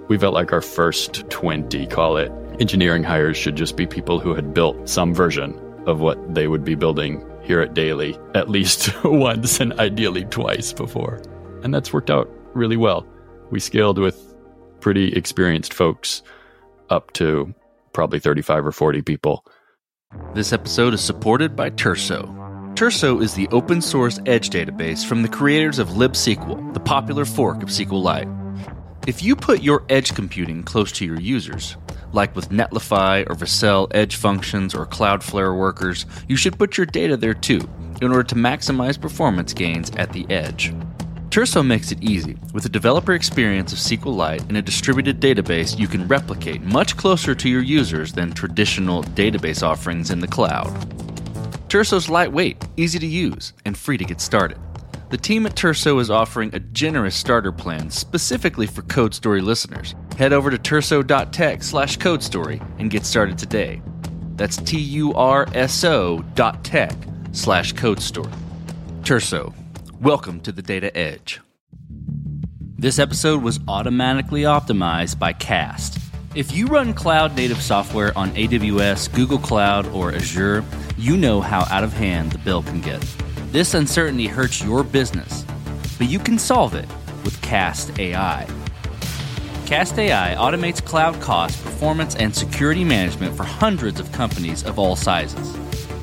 We 0.07 0.17
felt 0.17 0.33
like 0.33 0.53
our 0.53 0.61
first 0.61 1.29
20, 1.29 1.85
call 1.87 2.17
it, 2.17 2.31
engineering 2.59 3.03
hires 3.03 3.37
should 3.37 3.55
just 3.55 3.75
be 3.75 3.85
people 3.85 4.19
who 4.19 4.33
had 4.33 4.53
built 4.53 4.89
some 4.89 5.13
version 5.13 5.57
of 5.85 5.99
what 5.99 6.33
they 6.33 6.47
would 6.47 6.63
be 6.63 6.75
building 6.75 7.25
here 7.43 7.61
at 7.61 7.73
Daily 7.73 8.17
at 8.35 8.49
least 8.49 8.91
once 9.03 9.59
and 9.59 9.73
ideally 9.79 10.25
twice 10.25 10.73
before. 10.73 11.21
And 11.63 11.73
that's 11.73 11.93
worked 11.93 12.09
out 12.09 12.29
really 12.53 12.77
well. 12.77 13.05
We 13.51 13.59
scaled 13.59 13.97
with 13.97 14.33
pretty 14.81 15.13
experienced 15.13 15.73
folks 15.73 16.21
up 16.89 17.13
to 17.13 17.53
probably 17.93 18.19
35 18.19 18.65
or 18.65 18.71
40 18.71 19.01
people. 19.01 19.45
This 20.33 20.53
episode 20.53 20.93
is 20.93 21.01
supported 21.01 21.55
by 21.55 21.69
Turso. 21.69 22.33
Turso 22.75 23.21
is 23.21 23.33
the 23.33 23.47
open 23.49 23.81
source 23.81 24.19
edge 24.25 24.49
database 24.49 25.05
from 25.05 25.23
the 25.23 25.29
creators 25.29 25.79
of 25.79 25.89
libSQL, 25.89 26.73
the 26.73 26.79
popular 26.79 27.25
fork 27.25 27.63
of 27.63 27.69
SQLite. 27.69 28.33
If 29.07 29.23
you 29.23 29.35
put 29.35 29.63
your 29.63 29.83
edge 29.89 30.13
computing 30.13 30.63
close 30.63 30.91
to 30.93 31.05
your 31.05 31.19
users, 31.19 31.77
like 32.13 32.35
with 32.35 32.49
Netlify 32.49 33.29
or 33.29 33.35
Vercel 33.35 33.87
edge 33.91 34.15
functions 34.15 34.73
or 34.73 34.85
Cloudflare 34.85 35.57
workers, 35.57 36.05
you 36.27 36.35
should 36.35 36.57
put 36.57 36.77
your 36.77 36.85
data 36.85 37.17
there 37.17 37.33
too, 37.33 37.67
in 38.01 38.11
order 38.11 38.23
to 38.23 38.35
maximize 38.35 38.99
performance 38.99 39.53
gains 39.53 39.89
at 39.91 40.13
the 40.13 40.25
edge. 40.29 40.73
Turso 41.29 41.65
makes 41.65 41.91
it 41.91 42.01
easy. 42.01 42.37
With 42.53 42.65
a 42.65 42.69
developer 42.69 43.13
experience 43.13 43.73
of 43.73 43.79
SQLite 43.79 44.47
and 44.47 44.57
a 44.57 44.61
distributed 44.61 45.19
database 45.19 45.77
you 45.77 45.87
can 45.87 46.07
replicate 46.07 46.61
much 46.61 46.95
closer 46.97 47.35
to 47.35 47.49
your 47.49 47.61
users 47.61 48.13
than 48.13 48.31
traditional 48.31 49.03
database 49.03 49.61
offerings 49.61 50.09
in 50.09 50.19
the 50.19 50.27
cloud. 50.27 50.67
Turso's 51.67 52.09
lightweight, 52.09 52.65
easy 52.77 52.97
to 52.97 53.05
use, 53.05 53.51
and 53.65 53.77
free 53.77 53.97
to 53.97 54.05
get 54.05 54.21
started. 54.21 54.57
The 55.09 55.17
team 55.17 55.45
at 55.45 55.55
Turso 55.55 55.99
is 55.99 56.09
offering 56.09 56.53
a 56.53 56.59
generous 56.59 57.15
starter 57.15 57.51
plan 57.51 57.89
specifically 57.89 58.67
for 58.67 58.81
Code 58.83 59.13
Story 59.13 59.41
listeners. 59.41 59.95
Head 60.17 60.33
over 60.33 60.49
to 60.49 60.57
turso.tech 60.57 61.61
slash 61.61 61.99
codestory 61.99 62.59
and 62.79 62.89
get 62.89 63.05
started 63.05 63.37
today. 63.37 63.83
That's 64.35 64.57
T-U-R-S-O 64.57 66.25
dot 66.33 66.63
tech 66.63 66.95
slash 67.33 67.75
codestory. 67.75 68.33
Turso, 69.01 69.53
welcome 70.01 70.39
to 70.39 70.51
the 70.51 70.63
Data 70.63 70.95
Edge. 70.97 71.39
This 72.79 72.97
episode 72.97 73.43
was 73.43 73.59
automatically 73.67 74.41
optimized 74.41 75.19
by 75.19 75.33
Cast. 75.33 75.99
If 76.33 76.51
you 76.51 76.65
run 76.65 76.95
cloud 76.95 77.35
native 77.35 77.61
software 77.61 78.11
on 78.17 78.31
AWS, 78.31 79.13
Google 79.13 79.37
Cloud, 79.37 79.85
or 79.89 80.11
Azure, 80.11 80.65
you 80.97 81.15
know 81.15 81.41
how 81.41 81.59
out 81.69 81.83
of 81.83 81.93
hand 81.93 82.31
the 82.31 82.39
bill 82.39 82.63
can 82.63 82.81
get. 82.81 83.01
This 83.51 83.75
uncertainty 83.75 84.25
hurts 84.25 84.63
your 84.63 84.83
business, 84.83 85.45
but 85.99 86.09
you 86.09 86.17
can 86.17 86.39
solve 86.39 86.73
it 86.73 86.89
with 87.23 87.39
Cast 87.43 87.99
AI. 87.99 88.47
Cast 89.67 89.99
AI 89.99 90.33
automates 90.35 90.81
cloud 90.81 91.19
cost, 91.19 91.61
performance, 91.61 92.15
and 92.15 92.33
security 92.33 92.85
management 92.85 93.35
for 93.35 93.43
hundreds 93.43 93.99
of 93.99 94.09
companies 94.13 94.63
of 94.63 94.79
all 94.79 94.95
sizes. 94.95 95.51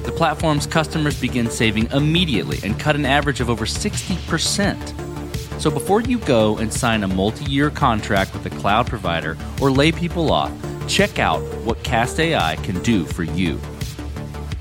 The 0.03 0.13
platform's 0.13 0.67
customers 0.67 1.19
begin 1.19 1.49
saving 1.49 1.91
immediately 1.91 2.59
and 2.63 2.79
cut 2.79 2.95
an 2.95 3.07
average 3.07 3.41
of 3.41 3.49
over 3.49 3.65
60%. 3.65 5.61
So 5.63 5.71
before 5.71 6.03
you 6.03 6.19
go 6.19 6.59
and 6.59 6.71
sign 6.71 7.05
a 7.05 7.09
multi 7.09 7.47
year 7.47 7.71
contract 7.71 8.35
with 8.35 8.45
a 8.45 8.51
cloud 8.51 8.87
provider 8.87 9.35
or 9.63 9.71
lay 9.71 9.93
people 9.93 10.31
off, 10.31 10.53
check 10.87 11.19
out 11.19 11.41
what 11.65 11.83
Cast 11.83 12.21
AI 12.21 12.57
can 12.57 12.83
do 12.83 13.07
for 13.07 13.23
you. 13.23 13.59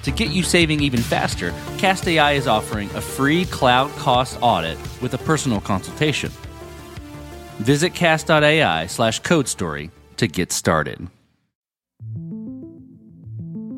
To 0.04 0.12
get 0.12 0.30
you 0.30 0.44
saving 0.44 0.80
even 0.80 1.02
faster, 1.02 1.54
Cast 1.78 2.08
AI 2.08 2.32
is 2.32 2.48
offering 2.48 2.90
a 2.92 3.02
free 3.02 3.44
cloud 3.48 3.92
cost 3.98 4.38
audit 4.40 4.78
with 5.02 5.14
a 5.14 5.18
personal 5.18 5.60
consultation. 5.60 6.32
Visit 7.60 7.94
cast.ai 7.94 8.88
slash 8.88 9.20
code 9.20 9.48
story 9.48 9.92
to 10.18 10.28
get 10.28 10.52
started. 10.52 11.08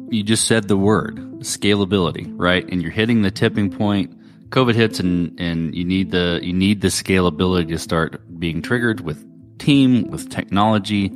You 0.10 0.24
just 0.24 0.48
said 0.48 0.68
the 0.68 0.78
word 0.78 1.18
scalability, 1.40 2.32
right? 2.36 2.68
And 2.70 2.82
you're 2.82 2.92
hitting 2.92 3.22
the 3.22 3.32
tipping 3.32 3.70
point. 3.70 4.18
COVID 4.50 4.76
hits 4.76 5.00
and, 5.00 5.38
and 5.40 5.76
you 5.76 5.84
need 5.84 6.12
the 6.12 6.40
you 6.42 6.54
need 6.54 6.82
the 6.82 6.88
scalability 6.88 7.68
to 7.70 7.78
start 7.78 8.22
being 8.40 8.62
triggered 8.62 9.02
with 9.02 9.26
team, 9.60 10.10
with 10.10 10.30
technology. 10.30 11.12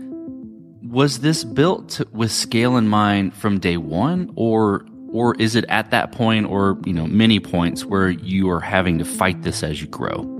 Was 0.83 1.19
this 1.19 1.43
built 1.43 2.01
with 2.11 2.31
scale 2.31 2.75
in 2.75 2.87
mind 2.87 3.33
from 3.33 3.59
day 3.59 3.77
one 3.77 4.33
or 4.35 4.85
or 5.11 5.35
is 5.35 5.55
it 5.55 5.65
at 5.69 5.91
that 5.91 6.11
point 6.11 6.47
or 6.47 6.77
you 6.85 6.93
know 6.93 7.07
many 7.07 7.39
points 7.39 7.85
where 7.85 8.09
you 8.09 8.49
are 8.49 8.59
having 8.59 8.99
to 8.99 9.05
fight 9.05 9.43
this 9.43 9.63
as 9.63 9.81
you 9.81 9.87
grow 9.87 10.38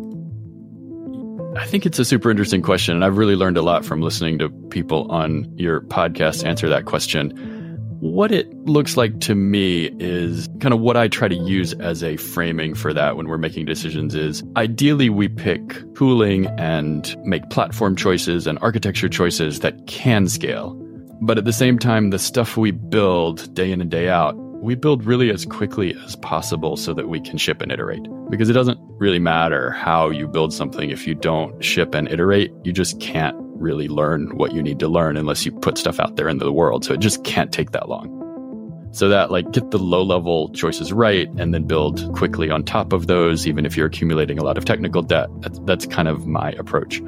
I 1.55 1.65
think 1.65 1.85
it's 1.85 1.97
a 1.97 2.05
super 2.05 2.29
interesting 2.29 2.61
question, 2.61 2.93
and 2.93 3.03
I've 3.03 3.17
really 3.17 3.35
learned 3.35 3.57
a 3.57 3.63
lot 3.63 3.83
from 3.83 4.01
listening 4.01 4.37
to 4.37 4.49
people 4.69 5.11
on 5.11 5.51
your 5.57 5.81
podcast 5.81 6.45
answer 6.45 6.69
that 6.69 6.85
question. 6.85 7.31
What 8.01 8.31
it 8.31 8.53
looks 8.65 8.97
like 8.97 9.19
to 9.21 9.35
me 9.35 9.89
is 9.99 10.47
kind 10.59 10.75
of 10.75 10.79
what 10.79 10.95
I 10.95 11.07
try 11.07 11.27
to 11.27 11.35
use 11.35 11.73
as 11.73 12.03
a 12.03 12.17
framing 12.17 12.75
for 12.75 12.93
that 12.93 13.17
when 13.17 13.27
we're 13.27 13.39
making 13.39 13.65
decisions 13.65 14.13
is 14.13 14.43
ideally 14.57 15.09
we 15.09 15.27
pick 15.27 15.75
tooling 15.95 16.45
and 16.59 17.17
make 17.25 17.49
platform 17.49 17.95
choices 17.95 18.45
and 18.45 18.59
architecture 18.61 19.09
choices 19.09 19.61
that 19.61 19.87
can 19.87 20.29
scale. 20.29 20.75
But 21.19 21.39
at 21.39 21.45
the 21.45 21.53
same 21.53 21.79
time, 21.79 22.11
the 22.11 22.19
stuff 22.19 22.57
we 22.57 22.71
build 22.71 23.53
day 23.55 23.71
in 23.71 23.81
and 23.81 23.89
day 23.89 24.07
out 24.07 24.35
we 24.61 24.75
build 24.75 25.05
really 25.05 25.31
as 25.31 25.45
quickly 25.45 25.95
as 26.05 26.15
possible 26.17 26.75
so 26.75 26.93
that 26.93 27.07
we 27.07 27.21
can 27.21 27.37
ship 27.37 27.61
and 27.61 27.71
iterate. 27.71 28.05
Because 28.29 28.49
it 28.49 28.53
doesn't 28.53 28.77
really 28.99 29.19
matter 29.19 29.71
how 29.71 30.09
you 30.09 30.27
build 30.27 30.53
something 30.53 30.89
if 30.89 31.07
you 31.07 31.15
don't 31.15 31.63
ship 31.63 31.95
and 31.95 32.07
iterate, 32.09 32.51
you 32.63 32.73
just 32.73 32.99
can't 32.99 33.35
really 33.39 33.87
learn 33.87 34.37
what 34.37 34.53
you 34.53 34.61
need 34.61 34.79
to 34.79 34.87
learn 34.87 35.17
unless 35.17 35.45
you 35.45 35.51
put 35.51 35.77
stuff 35.77 35.99
out 35.99 36.15
there 36.15 36.29
into 36.29 36.45
the 36.45 36.53
world. 36.53 36.85
So 36.85 36.93
it 36.93 36.99
just 36.99 37.23
can't 37.23 37.51
take 37.51 37.71
that 37.71 37.89
long. 37.89 38.15
So 38.91 39.09
that 39.09 39.31
like 39.31 39.51
get 39.51 39.71
the 39.71 39.77
low 39.77 40.03
level 40.03 40.49
choices 40.53 40.91
right 40.91 41.29
and 41.37 41.53
then 41.53 41.63
build 41.63 42.13
quickly 42.15 42.49
on 42.49 42.63
top 42.63 42.91
of 42.91 43.07
those, 43.07 43.47
even 43.47 43.65
if 43.65 43.77
you're 43.77 43.87
accumulating 43.87 44.39
a 44.39 44.43
lot 44.43 44.57
of 44.57 44.65
technical 44.65 45.01
debt. 45.01 45.29
That's, 45.41 45.59
that's 45.59 45.85
kind 45.85 46.07
of 46.07 46.25
my 46.25 46.51
approach. 46.53 47.01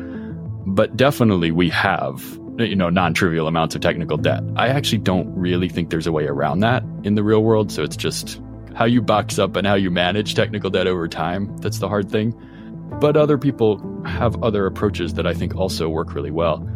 But 0.66 0.96
definitely 0.96 1.52
we 1.52 1.70
have 1.70 2.22
you 2.60 2.76
know, 2.76 2.90
non-trivial 2.90 3.48
amounts 3.48 3.76
of 3.76 3.82
technical 3.82 4.18
debt. 4.18 4.44
I 4.56 4.68
actually 4.68 5.00
don't 5.00 5.34
really 5.34 5.70
think 5.70 5.90
there's 5.90 6.08
a 6.08 6.12
way 6.12 6.26
around 6.26 6.60
that 6.60 6.84
in 7.04 7.16
the 7.16 7.24
real 7.24 7.44
world. 7.44 7.72
So 7.72 7.84
it's 7.84 7.96
just 7.96 8.40
how 8.76 8.86
you 8.86 9.02
box 9.02 9.38
up 9.40 9.56
and 9.56 9.68
how 9.68 9.76
you 9.76 9.92
manage 9.92 10.36
technical 10.36 10.70
debt 10.70 10.88
over 10.88 11.08
time. 11.08 11.56
That's 11.58 11.80
the 11.80 11.88
hard 11.88 12.10
thing. 12.10 12.34
But 13.00 13.18
other 13.18 13.38
people 13.38 14.04
have 14.06 14.42
other 14.44 14.66
approaches 14.66 15.14
that 15.16 15.26
I 15.26 15.34
think 15.34 15.56
also 15.56 15.90
work 15.90 16.14
really 16.14 16.32
well. 16.32 16.68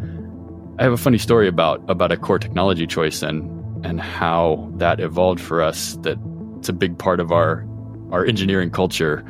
I 0.79 0.83
have 0.83 0.93
a 0.93 0.97
funny 0.97 1.17
story 1.17 1.47
about 1.47 1.83
about 1.89 2.11
a 2.11 2.17
core 2.17 2.39
technology 2.39 2.87
choice 2.87 3.21
and 3.21 3.51
and 3.85 4.01
how 4.01 4.71
that 4.77 4.99
evolved 4.99 5.39
for 5.39 5.61
us 5.61 5.95
that 6.01 6.17
it's 6.57 6.69
a 6.69 6.73
big 6.73 6.97
part 6.97 7.19
of 7.19 7.31
our 7.31 7.65
our 8.11 8.25
engineering 8.25 8.71
culture 8.71 9.23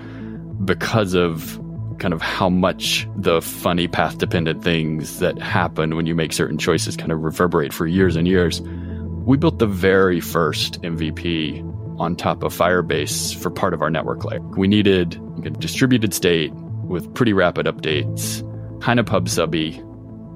because 0.63 1.13
of 1.13 1.59
kind 1.99 2.13
of 2.13 2.21
how 2.21 2.49
much 2.49 3.07
the 3.15 3.41
funny 3.41 3.87
path 3.87 4.17
dependent 4.17 4.63
things 4.63 5.19
that 5.19 5.39
happen 5.39 5.95
when 5.95 6.05
you 6.05 6.15
make 6.15 6.33
certain 6.33 6.57
choices 6.57 6.97
kind 6.97 7.11
of 7.11 7.21
reverberate 7.21 7.73
for 7.73 7.87
years 7.87 8.15
and 8.15 8.27
years. 8.27 8.61
We 8.61 9.37
built 9.37 9.59
the 9.59 9.67
very 9.67 10.19
first 10.19 10.81
MVP 10.81 11.63
on 11.97 12.15
top 12.15 12.43
of 12.43 12.53
Firebase 12.53 13.35
for 13.35 13.49
part 13.49 13.73
of 13.73 13.81
our 13.81 13.89
network 13.89 14.23
layer. 14.25 14.41
We 14.41 14.67
needed 14.67 15.19
a 15.43 15.49
distributed 15.49 16.13
state 16.13 16.53
with 16.53 17.13
pretty 17.13 17.33
rapid 17.33 17.65
updates, 17.65 18.41
kind 18.81 18.99
of 18.99 19.05
pub 19.05 19.29
subby. 19.29 19.81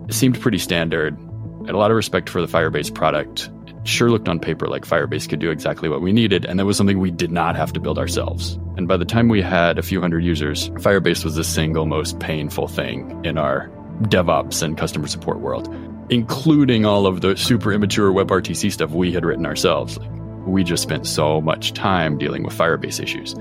It 0.07 0.13
seemed 0.13 0.39
pretty 0.39 0.57
standard. 0.57 1.17
I 1.63 1.65
had 1.67 1.75
a 1.75 1.77
lot 1.77 1.91
of 1.91 1.97
respect 1.97 2.29
for 2.29 2.41
the 2.41 2.47
Firebase 2.47 2.93
product 2.93 3.49
sure 3.83 4.09
looked 4.09 4.29
on 4.29 4.39
paper 4.39 4.67
like 4.67 4.85
Firebase 4.85 5.27
could 5.27 5.39
do 5.39 5.51
exactly 5.51 5.89
what 5.89 6.01
we 6.01 6.11
needed, 6.11 6.45
and 6.45 6.59
that 6.59 6.65
was 6.65 6.77
something 6.77 6.99
we 6.99 7.11
did 7.11 7.31
not 7.31 7.55
have 7.55 7.73
to 7.73 7.79
build 7.79 7.97
ourselves. 7.97 8.57
And 8.77 8.87
by 8.87 8.97
the 8.97 9.05
time 9.05 9.27
we 9.29 9.41
had 9.41 9.77
a 9.77 9.81
few 9.81 9.99
hundred 9.99 10.23
users, 10.23 10.69
Firebase 10.71 11.23
was 11.23 11.35
the 11.35 11.43
single 11.43 11.85
most 11.85 12.19
painful 12.19 12.67
thing 12.67 13.19
in 13.25 13.37
our 13.37 13.69
DevOps 14.03 14.61
and 14.61 14.77
customer 14.77 15.07
support 15.07 15.39
world, 15.39 15.73
including 16.09 16.85
all 16.85 17.05
of 17.05 17.21
the 17.21 17.35
super 17.35 17.73
immature 17.73 18.11
WebRTC 18.11 18.71
stuff 18.71 18.91
we 18.91 19.11
had 19.11 19.25
written 19.25 19.45
ourselves. 19.45 19.97
Like, 19.97 20.09
we 20.49 20.63
just 20.63 20.83
spent 20.83 21.07
so 21.07 21.41
much 21.41 21.73
time 21.73 22.17
dealing 22.17 22.43
with 22.43 22.57
Firebase 22.57 23.01
issues. 23.01 23.33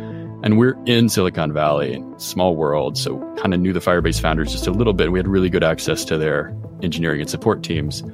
And 0.42 0.57
we're 0.57 0.77
in 0.87 1.09
Silicon 1.09 1.53
Valley, 1.53 2.03
small 2.18 2.55
world, 2.55 2.97
so 2.97 3.18
kind 3.38 3.53
of 3.53 3.61
knew 3.61 3.73
the 3.73 3.81
Firebase 3.81 4.21
founders 4.21 4.53
just 4.53 4.68
a 4.68 4.73
little 4.73 4.92
bit. 4.92 5.11
We 5.11 5.18
had 5.18 5.27
really 5.27 5.51
good 5.51 5.64
access 5.64 6.05
to 6.07 6.16
their 6.16 6.57
engineering 6.83 7.21
and 7.21 7.29
support 7.29 7.64
teams. 7.64 8.05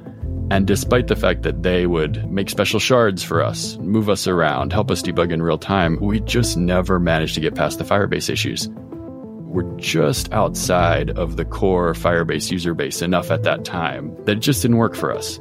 And 0.49 0.65
despite 0.65 1.07
the 1.07 1.15
fact 1.15 1.43
that 1.43 1.63
they 1.63 1.87
would 1.87 2.29
make 2.29 2.49
special 2.49 2.79
shards 2.79 3.23
for 3.23 3.43
us, 3.43 3.77
move 3.77 4.09
us 4.09 4.27
around, 4.27 4.73
help 4.73 4.91
us 4.91 5.01
debug 5.01 5.31
in 5.31 5.41
real 5.41 5.57
time, 5.57 5.99
we 6.01 6.19
just 6.19 6.57
never 6.57 6.99
managed 6.99 7.35
to 7.35 7.41
get 7.41 7.55
past 7.55 7.77
the 7.77 7.83
Firebase 7.83 8.29
issues. 8.29 8.69
We're 8.69 9.77
just 9.77 10.31
outside 10.33 11.11
of 11.11 11.37
the 11.37 11.45
core 11.45 11.93
Firebase 11.93 12.51
user 12.51 12.73
base 12.73 13.01
enough 13.01 13.31
at 13.31 13.43
that 13.43 13.65
time 13.65 14.15
that 14.25 14.37
it 14.37 14.41
just 14.41 14.61
didn't 14.61 14.77
work 14.77 14.95
for 14.95 15.11
us. 15.11 15.39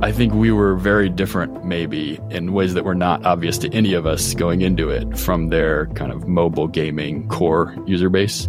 I 0.00 0.12
think 0.12 0.32
we 0.32 0.52
were 0.52 0.76
very 0.76 1.08
different, 1.08 1.64
maybe, 1.64 2.20
in 2.30 2.52
ways 2.52 2.74
that 2.74 2.84
were 2.84 2.94
not 2.94 3.26
obvious 3.26 3.58
to 3.58 3.74
any 3.74 3.94
of 3.94 4.06
us 4.06 4.32
going 4.32 4.60
into 4.60 4.90
it 4.90 5.18
from 5.18 5.48
their 5.48 5.86
kind 5.88 6.12
of 6.12 6.28
mobile 6.28 6.68
gaming 6.68 7.26
core 7.26 7.74
user 7.84 8.08
base. 8.08 8.48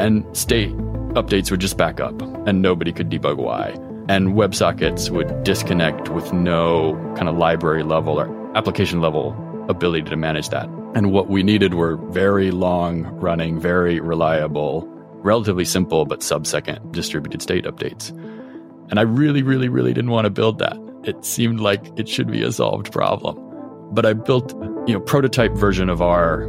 And 0.00 0.26
state 0.36 0.72
updates 1.14 1.52
would 1.52 1.60
just 1.60 1.76
back 1.76 2.00
up, 2.00 2.20
and 2.48 2.62
nobody 2.62 2.92
could 2.92 3.08
debug 3.08 3.36
why. 3.36 3.68
And 4.08 4.34
WebSockets 4.34 5.08
would 5.08 5.44
disconnect 5.44 6.08
with 6.08 6.32
no 6.32 6.94
kind 7.16 7.28
of 7.28 7.36
library 7.36 7.84
level 7.84 8.18
or 8.18 8.56
application 8.56 9.00
level 9.00 9.36
ability 9.68 10.10
to 10.10 10.16
manage 10.16 10.48
that. 10.48 10.66
And 10.96 11.12
what 11.12 11.28
we 11.28 11.44
needed 11.44 11.74
were 11.74 11.96
very 12.10 12.50
long 12.50 13.04
running, 13.20 13.60
very 13.60 14.00
reliable, 14.00 14.88
relatively 15.22 15.64
simple 15.64 16.06
but 16.06 16.24
sub 16.24 16.44
second 16.44 16.90
distributed 16.90 17.40
state 17.40 17.66
updates. 17.66 18.10
And 18.92 19.00
I 19.00 19.04
really, 19.04 19.42
really, 19.42 19.70
really 19.70 19.94
didn't 19.94 20.10
want 20.10 20.26
to 20.26 20.30
build 20.30 20.58
that. 20.58 20.76
It 21.02 21.24
seemed 21.24 21.60
like 21.60 21.82
it 21.98 22.06
should 22.10 22.30
be 22.30 22.42
a 22.42 22.52
solved 22.52 22.92
problem. 22.92 23.38
But 23.90 24.04
I 24.04 24.12
built, 24.12 24.52
you 24.86 24.92
know, 24.92 25.00
prototype 25.00 25.54
version 25.54 25.88
of 25.88 26.02
our 26.02 26.42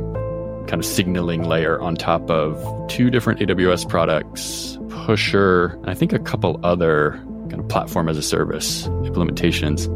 kind 0.67 0.73
of 0.73 0.85
signaling 0.85 1.43
layer 1.43 1.79
on 1.79 1.95
top 1.95 2.29
of 2.29 2.61
two 2.89 3.09
different 3.09 3.39
AWS 3.39 3.87
products, 3.87 4.77
Pusher, 4.89 5.67
and 5.67 5.89
I 5.89 5.93
think 5.93 6.11
a 6.11 6.19
couple 6.19 6.59
other 6.63 7.13
kind 7.49 7.61
of 7.61 7.69
platform 7.69 8.09
as 8.09 8.17
a 8.17 8.21
service 8.21 8.87
implementations. 8.87 9.87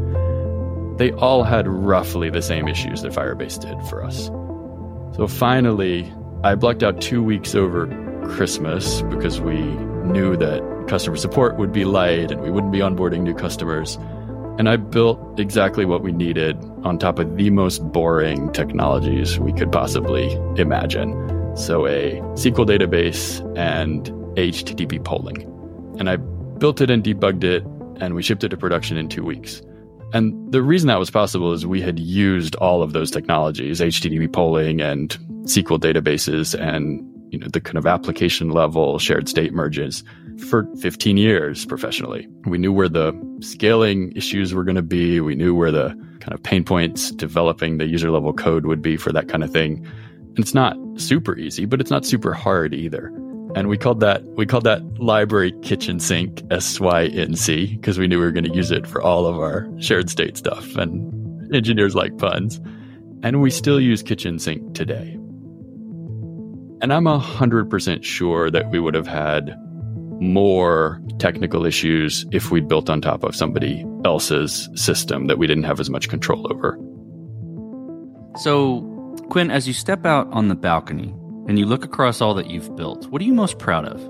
They 0.96 1.12
all 1.12 1.44
had 1.44 1.68
roughly 1.68 2.30
the 2.30 2.40
same 2.40 2.66
issues 2.66 3.02
that 3.02 3.12
Firebase 3.12 3.60
did 3.60 3.78
for 3.90 4.02
us. 4.02 4.28
So 5.18 5.26
finally, 5.28 6.10
I 6.44 6.54
blocked 6.54 6.82
out 6.82 7.02
two 7.02 7.22
weeks 7.22 7.54
over 7.54 7.88
Christmas 8.28 9.02
because 9.02 9.40
we 9.40 9.58
knew 9.58 10.36
that 10.36 10.62
customer 10.88 11.16
support 11.16 11.56
would 11.56 11.72
be 11.72 11.84
light 11.84 12.30
and 12.30 12.40
we 12.40 12.50
wouldn't 12.50 12.72
be 12.72 12.78
onboarding 12.78 13.22
new 13.22 13.34
customers. 13.34 13.96
And 14.58 14.68
I 14.68 14.76
built 14.76 15.38
exactly 15.38 15.84
what 15.84 16.02
we 16.02 16.12
needed 16.12 16.56
on 16.82 16.98
top 16.98 17.18
of 17.18 17.36
the 17.36 17.50
most 17.50 17.78
boring 17.92 18.52
technologies 18.52 19.38
we 19.38 19.52
could 19.52 19.70
possibly 19.70 20.32
imagine. 20.56 21.12
So, 21.56 21.86
a 21.86 22.20
SQL 22.34 22.66
database 22.66 23.40
and 23.56 24.06
HTTP 24.36 25.04
polling. 25.04 25.42
And 25.98 26.10
I 26.10 26.16
built 26.16 26.80
it 26.80 26.90
and 26.90 27.02
debugged 27.02 27.44
it, 27.44 27.64
and 28.00 28.14
we 28.14 28.22
shipped 28.22 28.44
it 28.44 28.48
to 28.50 28.56
production 28.56 28.96
in 28.96 29.08
two 29.08 29.24
weeks. 29.24 29.62
And 30.12 30.52
the 30.52 30.62
reason 30.62 30.88
that 30.88 30.98
was 30.98 31.10
possible 31.10 31.52
is 31.52 31.66
we 31.66 31.82
had 31.82 31.98
used 31.98 32.56
all 32.56 32.82
of 32.82 32.92
those 32.92 33.10
technologies, 33.10 33.80
HTTP 33.80 34.32
polling 34.32 34.80
and 34.80 35.10
SQL 35.44 35.78
databases 35.78 36.58
and 36.58 37.04
you 37.30 37.38
know 37.38 37.48
the 37.52 37.60
kind 37.60 37.76
of 37.76 37.86
application 37.86 38.50
level 38.50 38.98
shared 38.98 39.28
state 39.28 39.52
merges 39.52 40.04
for 40.48 40.66
15 40.80 41.16
years 41.16 41.64
professionally. 41.66 42.28
We 42.46 42.58
knew 42.58 42.72
where 42.72 42.88
the 42.88 43.12
scaling 43.40 44.12
issues 44.12 44.54
were 44.54 44.64
going 44.64 44.76
to 44.76 44.82
be. 44.82 45.20
We 45.20 45.34
knew 45.34 45.54
where 45.54 45.72
the 45.72 45.88
kind 46.20 46.32
of 46.32 46.42
pain 46.42 46.64
points 46.64 47.10
developing 47.12 47.78
the 47.78 47.86
user 47.86 48.10
level 48.10 48.32
code 48.32 48.66
would 48.66 48.82
be 48.82 48.96
for 48.96 49.12
that 49.12 49.28
kind 49.28 49.42
of 49.42 49.50
thing. 49.50 49.86
And 50.20 50.38
it's 50.38 50.54
not 50.54 50.76
super 50.96 51.36
easy, 51.36 51.64
but 51.64 51.80
it's 51.80 51.90
not 51.90 52.04
super 52.04 52.32
hard 52.32 52.74
either. 52.74 53.06
And 53.54 53.68
we 53.68 53.78
called 53.78 54.00
that 54.00 54.22
we 54.36 54.46
called 54.46 54.64
that 54.64 54.82
library 54.98 55.52
kitchen 55.62 56.00
sink 56.00 56.42
SYNC 56.50 57.70
because 57.72 57.98
we 57.98 58.06
knew 58.06 58.18
we 58.18 58.24
were 58.24 58.32
going 58.32 58.44
to 58.44 58.54
use 58.54 58.70
it 58.70 58.86
for 58.86 59.00
all 59.00 59.26
of 59.26 59.38
our 59.38 59.68
shared 59.78 60.10
state 60.10 60.36
stuff 60.36 60.76
and 60.76 61.54
engineers 61.54 61.94
like 61.94 62.16
puns. 62.18 62.60
And 63.22 63.40
we 63.40 63.50
still 63.50 63.80
use 63.80 64.02
kitchen 64.02 64.38
sink 64.38 64.74
today. 64.74 65.17
And 66.80 66.92
I'm 66.92 67.04
100% 67.04 68.04
sure 68.04 68.50
that 68.50 68.70
we 68.70 68.78
would 68.78 68.94
have 68.94 69.06
had 69.06 69.56
more 70.20 71.00
technical 71.18 71.64
issues 71.64 72.24
if 72.32 72.50
we'd 72.50 72.68
built 72.68 72.88
on 72.90 73.00
top 73.00 73.24
of 73.24 73.34
somebody 73.34 73.84
else's 74.04 74.68
system 74.74 75.26
that 75.26 75.38
we 75.38 75.46
didn't 75.46 75.64
have 75.64 75.80
as 75.80 75.90
much 75.90 76.08
control 76.08 76.50
over. 76.52 76.78
So, 78.36 78.82
Kwin, 79.30 79.50
as 79.50 79.66
you 79.66 79.74
step 79.74 80.06
out 80.06 80.28
on 80.32 80.48
the 80.48 80.54
balcony 80.54 81.14
and 81.48 81.58
you 81.58 81.66
look 81.66 81.84
across 81.84 82.20
all 82.20 82.34
that 82.34 82.48
you've 82.48 82.74
built, 82.76 83.06
what 83.06 83.20
are 83.20 83.24
you 83.24 83.34
most 83.34 83.58
proud 83.58 83.84
of? 83.84 84.00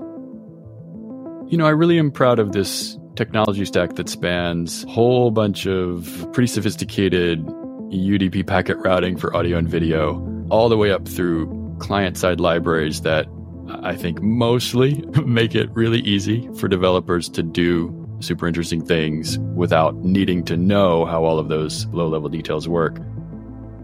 You 1.51 1.57
know, 1.57 1.65
I 1.65 1.71
really 1.71 1.97
am 1.97 2.11
proud 2.11 2.37
of 2.37 2.51
this 2.51 2.97
technology 3.15 3.65
stack 3.65 3.95
that 3.95 4.09
spans 4.09 4.83
a 4.83 4.89
whole 4.89 5.31
bunch 5.31 5.65
of 5.65 6.27
pretty 6.33 6.47
sophisticated 6.47 7.43
UDP 7.89 8.45
packet 8.45 8.77
routing 8.77 9.17
for 9.17 9.35
audio 9.35 9.57
and 9.57 9.67
video, 9.67 10.45
all 10.51 10.69
the 10.69 10.77
way 10.77 10.91
up 10.91 11.07
through 11.07 11.47
client 11.79 12.17
side 12.17 12.39
libraries 12.39 13.01
that 13.01 13.27
I 13.69 13.95
think 13.95 14.21
mostly 14.21 14.95
make 15.25 15.55
it 15.55 15.69
really 15.71 15.99
easy 15.99 16.49
for 16.55 16.67
developers 16.67 17.29
to 17.29 17.43
do 17.43 17.95
super 18.19 18.47
interesting 18.47 18.85
things 18.85 19.39
without 19.55 19.95
needing 19.95 20.43
to 20.45 20.57
know 20.57 21.05
how 21.05 21.23
all 21.23 21.39
of 21.39 21.47
those 21.47 21.85
low 21.87 22.07
level 22.07 22.29
details 22.29 22.67
work. 22.67 22.97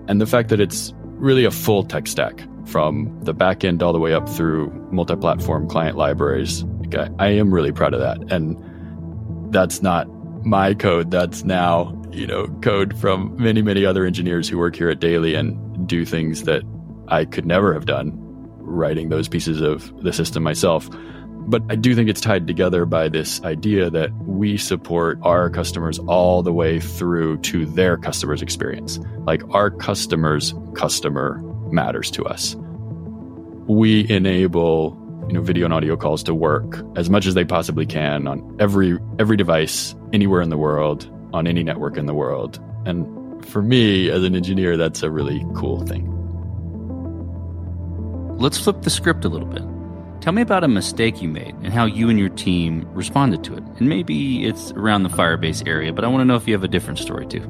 And 0.07 0.19
the 0.19 0.25
fact 0.25 0.49
that 0.49 0.59
it's 0.59 0.93
really 1.03 1.45
a 1.45 1.51
full 1.51 1.83
tech 1.83 2.07
stack 2.07 2.45
from 2.65 3.17
the 3.21 3.33
back 3.33 3.63
end 3.63 3.81
all 3.81 3.93
the 3.93 3.99
way 3.99 4.13
up 4.13 4.27
through 4.27 4.69
multi 4.91 5.15
platform 5.15 5.67
client 5.67 5.97
libraries. 5.97 6.65
I, 6.93 7.09
I 7.19 7.27
am 7.29 7.53
really 7.53 7.71
proud 7.71 7.93
of 7.93 7.99
that. 7.99 8.31
And 8.31 9.53
that's 9.53 9.81
not 9.81 10.07
my 10.45 10.73
code. 10.73 11.11
That's 11.11 11.43
now, 11.43 11.99
you 12.11 12.27
know, 12.27 12.47
code 12.61 12.97
from 12.97 13.35
many, 13.41 13.61
many 13.61 13.85
other 13.85 14.05
engineers 14.05 14.49
who 14.49 14.57
work 14.57 14.75
here 14.75 14.89
at 14.89 14.99
Daily 14.99 15.35
and 15.35 15.87
do 15.87 16.05
things 16.05 16.43
that 16.43 16.63
I 17.07 17.25
could 17.25 17.45
never 17.45 17.73
have 17.73 17.85
done 17.85 18.11
writing 18.59 19.09
those 19.09 19.27
pieces 19.27 19.61
of 19.61 20.03
the 20.03 20.11
system 20.11 20.43
myself. 20.43 20.89
But 21.47 21.61
I 21.69 21.75
do 21.75 21.93
think 21.93 22.09
it's 22.09 22.21
tied 22.21 22.47
together 22.47 22.85
by 22.85 23.07
this 23.07 23.41
idea 23.43 23.91
that 23.91 24.11
we 24.25 24.57
support 24.57 25.19
our 25.21 25.49
customers 25.49 25.99
all 25.99 26.41
the 26.41 26.51
way 26.51 26.79
through 26.79 27.37
to 27.39 27.65
their 27.67 27.97
customer's 27.97 28.41
experience. 28.41 28.99
Like 29.19 29.43
our 29.53 29.69
customer's 29.69 30.55
customer 30.73 31.39
matters 31.71 32.09
to 32.11 32.25
us. 32.25 32.55
We 33.67 34.09
enable 34.09 34.99
you 35.27 35.33
know 35.33 35.41
video 35.41 35.65
and 35.65 35.73
audio 35.73 35.95
calls 35.95 36.23
to 36.23 36.35
work 36.35 36.83
as 36.95 37.09
much 37.09 37.25
as 37.25 37.33
they 37.33 37.45
possibly 37.45 37.85
can 37.85 38.27
on 38.27 38.55
every 38.59 38.97
every 39.19 39.37
device 39.37 39.95
anywhere 40.13 40.41
in 40.41 40.49
the 40.49 40.57
world 40.57 41.11
on 41.33 41.47
any 41.47 41.63
network 41.63 41.97
in 41.97 42.05
the 42.05 42.13
world. 42.13 42.59
And 42.85 43.45
for 43.45 43.61
me 43.61 44.09
as 44.09 44.23
an 44.23 44.35
engineer 44.35 44.77
that's 44.77 45.03
a 45.03 45.11
really 45.11 45.45
cool 45.55 45.85
thing. 45.85 46.14
Let's 48.37 48.57
flip 48.57 48.81
the 48.81 48.89
script 48.89 49.23
a 49.25 49.29
little 49.29 49.47
bit. 49.47 49.63
Tell 50.21 50.33
me 50.33 50.41
about 50.41 50.63
a 50.63 50.67
mistake 50.67 51.21
you 51.21 51.29
made 51.29 51.55
and 51.63 51.71
how 51.71 51.85
you 51.85 52.09
and 52.09 52.19
your 52.19 52.29
team 52.29 52.85
responded 52.93 53.43
to 53.45 53.55
it. 53.55 53.63
And 53.77 53.87
maybe 53.87 54.45
it's 54.45 54.71
around 54.71 55.03
the 55.03 55.09
Firebase 55.09 55.67
area, 55.67 55.93
but 55.93 56.03
I 56.03 56.07
want 56.07 56.21
to 56.21 56.25
know 56.25 56.35
if 56.35 56.47
you 56.47 56.53
have 56.53 56.63
a 56.63 56.67
different 56.67 56.99
story 56.99 57.27
too. 57.27 57.43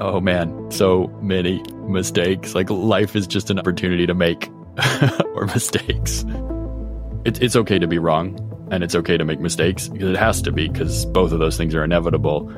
Oh 0.00 0.20
man, 0.20 0.70
so 0.70 1.06
many 1.22 1.62
mistakes. 1.82 2.54
Like 2.54 2.70
life 2.70 3.14
is 3.14 3.26
just 3.26 3.50
an 3.50 3.58
opportunity 3.58 4.06
to 4.06 4.14
make 4.14 4.50
or 5.34 5.46
mistakes. 5.46 6.24
It, 7.24 7.40
it's 7.40 7.54
okay 7.54 7.78
to 7.78 7.86
be 7.86 7.98
wrong 7.98 8.40
and 8.70 8.82
it's 8.82 8.94
okay 8.94 9.16
to 9.16 9.24
make 9.24 9.40
mistakes 9.40 9.88
because 9.88 10.08
it 10.08 10.16
has 10.16 10.42
to 10.42 10.52
be 10.52 10.68
because 10.68 11.06
both 11.06 11.32
of 11.32 11.38
those 11.38 11.56
things 11.56 11.74
are 11.74 11.84
inevitable 11.84 12.50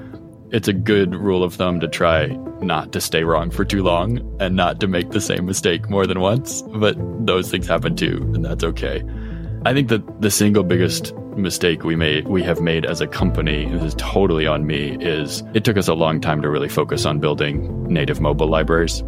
it's 0.50 0.68
a 0.68 0.72
good 0.72 1.14
rule 1.14 1.42
of 1.42 1.54
thumb 1.54 1.80
to 1.80 1.88
try 1.88 2.26
not 2.60 2.92
to 2.92 3.00
stay 3.00 3.24
wrong 3.24 3.50
for 3.50 3.64
too 3.64 3.82
long 3.82 4.20
and 4.40 4.56
not 4.56 4.80
to 4.80 4.86
make 4.86 5.10
the 5.10 5.20
same 5.20 5.46
mistake 5.46 5.90
more 5.90 6.06
than 6.06 6.20
once. 6.20 6.62
But 6.62 6.96
those 7.26 7.50
things 7.50 7.66
happen 7.66 7.96
too, 7.96 8.30
and 8.34 8.44
that's 8.44 8.64
okay. 8.64 9.02
I 9.64 9.74
think 9.74 9.88
that 9.88 10.20
the 10.20 10.30
single 10.30 10.62
biggest 10.62 11.14
mistake 11.36 11.84
we 11.84 11.96
made 11.96 12.28
we 12.28 12.42
have 12.42 12.60
made 12.60 12.86
as 12.86 13.00
a 13.00 13.06
company, 13.06 13.66
this 13.66 13.82
is 13.82 13.94
totally 13.98 14.46
on 14.46 14.66
me, 14.66 14.96
is 15.00 15.42
it 15.54 15.64
took 15.64 15.76
us 15.76 15.88
a 15.88 15.94
long 15.94 16.20
time 16.20 16.40
to 16.42 16.48
really 16.48 16.68
focus 16.68 17.04
on 17.04 17.18
building 17.18 17.84
native 17.92 18.20
mobile 18.20 18.48
libraries. 18.48 19.02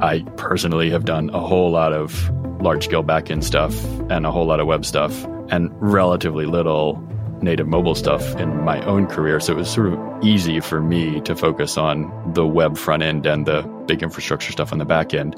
I 0.00 0.20
personally 0.36 0.90
have 0.90 1.04
done 1.04 1.30
a 1.30 1.40
whole 1.40 1.70
lot 1.70 1.92
of 1.92 2.30
large 2.62 2.84
scale 2.84 3.04
backend 3.04 3.44
stuff 3.44 3.74
and 4.10 4.24
a 4.24 4.30
whole 4.30 4.46
lot 4.46 4.60
of 4.60 4.66
web 4.66 4.84
stuff 4.84 5.24
and 5.50 5.70
relatively 5.80 6.46
little 6.46 6.94
native 7.42 7.66
mobile 7.66 7.94
stuff 7.94 8.36
in 8.36 8.64
my 8.64 8.80
own 8.84 9.06
career. 9.06 9.40
So 9.40 9.52
it 9.52 9.56
was 9.56 9.70
sort 9.70 9.92
of 9.92 10.24
easy 10.24 10.60
for 10.60 10.80
me 10.80 11.20
to 11.22 11.34
focus 11.34 11.76
on 11.76 12.32
the 12.34 12.46
web 12.46 12.76
front 12.76 13.02
end 13.02 13.26
and 13.26 13.46
the 13.46 13.62
big 13.86 14.02
infrastructure 14.02 14.52
stuff 14.52 14.72
on 14.72 14.78
the 14.78 14.84
back 14.84 15.14
end. 15.14 15.36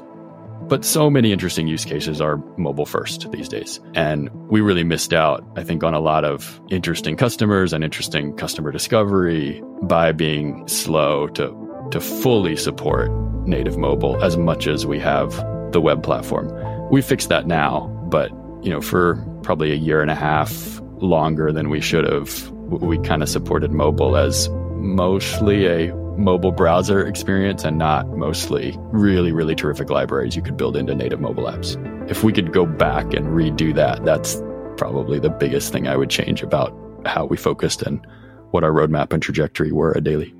But 0.67 0.85
so 0.85 1.09
many 1.09 1.31
interesting 1.31 1.67
use 1.67 1.83
cases 1.83 2.21
are 2.21 2.37
mobile 2.57 2.85
first 2.85 3.29
these 3.31 3.49
days. 3.49 3.81
And 3.95 4.29
we 4.49 4.61
really 4.61 4.83
missed 4.83 5.13
out, 5.13 5.45
I 5.57 5.63
think, 5.63 5.83
on 5.83 5.93
a 5.93 5.99
lot 5.99 6.23
of 6.23 6.59
interesting 6.69 7.17
customers 7.17 7.73
and 7.73 7.83
interesting 7.83 8.35
customer 8.35 8.71
discovery 8.71 9.61
by 9.81 10.13
being 10.13 10.67
slow 10.67 11.27
to, 11.29 11.87
to 11.91 11.99
fully 11.99 12.55
support 12.55 13.11
native 13.45 13.77
mobile 13.77 14.23
as 14.23 14.37
much 14.37 14.67
as 14.67 14.85
we 14.85 14.99
have 14.99 15.35
the 15.73 15.81
web 15.81 16.01
platform. 16.01 16.49
We 16.89 17.01
fixed 17.01 17.29
that 17.29 17.45
now, 17.45 17.87
but 18.09 18.31
you 18.61 18.69
know, 18.69 18.79
for 18.79 19.15
probably 19.43 19.71
a 19.73 19.75
year 19.75 20.01
and 20.01 20.09
a 20.09 20.15
half 20.15 20.81
longer 21.03 21.51
than 21.51 21.69
we 21.69 21.81
should 21.81 22.05
have, 22.05 22.49
we 22.49 22.97
kind 22.99 23.21
of 23.21 23.29
supported 23.29 23.71
mobile 23.71 24.17
as 24.17 24.49
mostly 24.77 25.67
a 25.67 25.93
mobile 26.17 26.51
browser 26.51 27.05
experience 27.05 27.63
and 27.63 27.77
not 27.77 28.07
mostly 28.09 28.75
really, 28.91 29.31
really 29.31 29.55
terrific 29.55 29.89
libraries 29.89 30.35
you 30.35 30.41
could 30.41 30.57
build 30.57 30.77
into 30.77 30.93
native 30.93 31.19
mobile 31.19 31.45
apps. 31.45 31.77
If 32.09 32.23
we 32.23 32.31
could 32.31 32.53
go 32.53 32.65
back 32.65 33.13
and 33.13 33.27
redo 33.27 33.73
that, 33.75 34.03
that's 34.05 34.41
probably 34.77 35.19
the 35.19 35.29
biggest 35.29 35.71
thing 35.71 35.87
I 35.87 35.97
would 35.97 36.09
change 36.09 36.43
about 36.43 36.77
how 37.05 37.25
we 37.25 37.37
focused 37.37 37.81
and 37.81 38.05
what 38.51 38.63
our 38.63 38.71
roadmap 38.71 39.13
and 39.13 39.21
trajectory 39.21 39.71
were 39.71 39.95
at 39.97 40.03
Daily. 40.03 40.33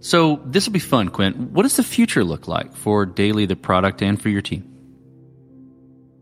So 0.00 0.40
this 0.44 0.66
will 0.66 0.72
be 0.72 0.78
fun, 0.78 1.08
Kwin. 1.08 1.52
What 1.52 1.64
does 1.64 1.76
the 1.76 1.82
future 1.82 2.22
look 2.22 2.46
like 2.46 2.74
for 2.74 3.06
Daily, 3.06 3.46
the 3.46 3.56
product, 3.56 4.02
and 4.02 4.20
for 4.20 4.28
your 4.28 4.42
team? 4.42 4.72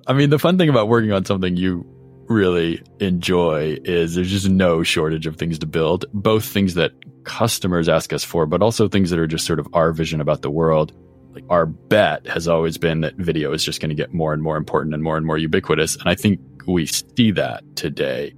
I 0.07 0.13
mean, 0.15 0.31
the 0.31 0.39
fun 0.39 0.57
thing 0.59 0.69
about 0.69 0.89
working 0.89 1.13
on 1.13 1.25
something 1.25 1.57
you 1.57 1.85
really 2.29 2.83
enjoy 3.01 3.79
is 3.85 4.15
there's 4.15 4.31
just 4.31 4.49
no 4.49 4.83
shortage 4.83 5.27
of 5.27 5.37
things 5.37 5.59
to 5.59 5.67
build, 5.67 6.05
both 6.13 6.45
things 6.45 6.75
that 6.75 6.93
customers 7.25 7.89
ask 7.89 8.13
us 8.13 8.25
for, 8.25 8.47
but 8.47 8.63
also 8.63 8.89
things 8.89 9.11
that 9.11 9.19
are 9.19 9.27
just 9.27 9.47
sort 9.47 9.59
of 9.59 9.69
our 9.73 9.93
vision 9.93 10.21
about 10.21 10.43
the 10.43 10.51
world. 10.51 10.93
Like 11.33 11.45
our 11.51 11.67
bet 11.67 12.27
has 12.27 12.47
always 12.47 12.79
been 12.79 13.01
that 13.01 13.17
video 13.17 13.53
is 13.53 13.65
just 13.65 13.81
going 13.81 13.89
to 13.89 13.95
get 13.95 14.15
more 14.15 14.33
and 14.33 14.43
more 14.43 14.57
important 14.57 14.95
and 14.95 15.03
more 15.03 15.17
and 15.17 15.27
more 15.27 15.39
ubiquitous. 15.39 15.97
And 15.97 16.09
I 16.09 16.15
think 16.15 16.41
we 16.67 16.87
see 16.87 17.31
that 17.33 17.65
today. 17.77 18.35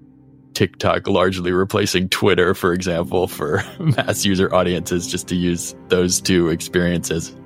TikTok 0.55 1.07
largely 1.07 1.53
replacing 1.53 2.09
Twitter, 2.09 2.55
for 2.55 2.73
example, 2.73 3.29
for 3.29 3.63
mass 3.79 4.25
user 4.25 4.55
audiences, 4.55 5.07
just 5.07 5.29
to 5.29 5.37
use 5.37 5.75
those 5.89 6.21
two 6.21 6.49
experiences 6.49 7.37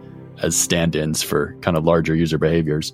as 0.43 0.57
stand 0.57 0.95
ins 0.95 1.21
for 1.21 1.57
kind 1.61 1.77
of 1.77 1.85
larger 1.85 2.15
user 2.15 2.39
behaviors. 2.39 2.93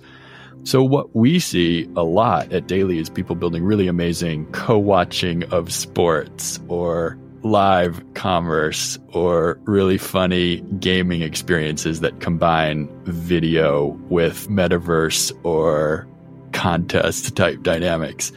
So, 0.67 0.83
what 0.83 1.15
we 1.15 1.39
see 1.39 1.89
a 1.95 2.03
lot 2.03 2.51
at 2.51 2.67
Daily 2.67 2.97
is 2.97 3.09
people 3.09 3.37
building 3.37 3.63
really 3.63 3.87
amazing 3.87 4.51
co 4.51 4.77
watching 4.77 5.45
of 5.45 5.71
sports 5.71 6.59
or 6.67 7.17
live 7.41 8.03
commerce 8.15 8.99
or 9.13 9.57
really 9.63 9.97
funny 9.97 10.57
gaming 10.81 11.21
experiences 11.21 12.01
that 12.01 12.19
combine 12.19 12.89
video 13.05 13.97
with 14.09 14.49
metaverse 14.49 15.31
or 15.45 16.05
contest 16.51 17.37
type 17.37 17.63
dynamics. 17.63 18.33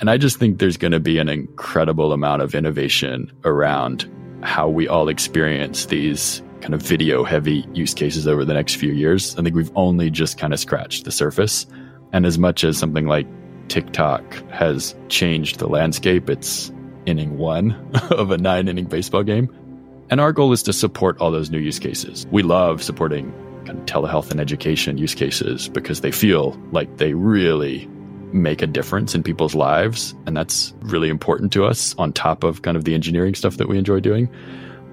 And 0.00 0.10
I 0.10 0.16
just 0.16 0.36
think 0.40 0.58
there's 0.58 0.78
going 0.78 0.90
to 0.90 0.98
be 0.98 1.18
an 1.18 1.28
incredible 1.28 2.12
amount 2.12 2.42
of 2.42 2.56
innovation 2.56 3.30
around 3.44 4.10
how 4.42 4.68
we 4.68 4.88
all 4.88 5.08
experience 5.08 5.86
these 5.86 6.42
kind 6.60 6.74
of 6.74 6.82
video 6.82 7.24
heavy 7.24 7.66
use 7.72 7.94
cases 7.94 8.26
over 8.26 8.44
the 8.44 8.54
next 8.54 8.76
few 8.76 8.92
years. 8.92 9.36
I 9.38 9.42
think 9.42 9.54
we've 9.54 9.72
only 9.76 10.10
just 10.10 10.38
kind 10.38 10.52
of 10.52 10.60
scratched 10.60 11.04
the 11.04 11.12
surface. 11.12 11.66
And 12.12 12.26
as 12.26 12.38
much 12.38 12.64
as 12.64 12.78
something 12.78 13.06
like 13.06 13.26
TikTok 13.68 14.34
has 14.50 14.94
changed 15.08 15.58
the 15.58 15.68
landscape, 15.68 16.28
it's 16.28 16.72
inning 17.06 17.38
one 17.38 17.72
of 18.10 18.30
a 18.30 18.38
nine 18.38 18.68
inning 18.68 18.86
baseball 18.86 19.22
game. 19.22 19.48
And 20.10 20.20
our 20.20 20.32
goal 20.32 20.52
is 20.52 20.62
to 20.64 20.72
support 20.72 21.18
all 21.20 21.30
those 21.30 21.50
new 21.50 21.58
use 21.58 21.78
cases. 21.78 22.26
We 22.30 22.42
love 22.42 22.82
supporting 22.82 23.32
kind 23.66 23.78
of 23.78 23.84
telehealth 23.84 24.30
and 24.30 24.40
education 24.40 24.96
use 24.96 25.14
cases 25.14 25.68
because 25.68 26.00
they 26.00 26.10
feel 26.10 26.58
like 26.72 26.96
they 26.96 27.12
really 27.12 27.86
make 28.32 28.62
a 28.62 28.66
difference 28.66 29.14
in 29.14 29.22
people's 29.22 29.54
lives. 29.54 30.14
And 30.26 30.36
that's 30.36 30.74
really 30.80 31.08
important 31.08 31.52
to 31.52 31.64
us 31.64 31.94
on 31.98 32.12
top 32.12 32.44
of 32.44 32.62
kind 32.62 32.76
of 32.76 32.84
the 32.84 32.94
engineering 32.94 33.34
stuff 33.34 33.58
that 33.58 33.68
we 33.68 33.78
enjoy 33.78 34.00
doing. 34.00 34.28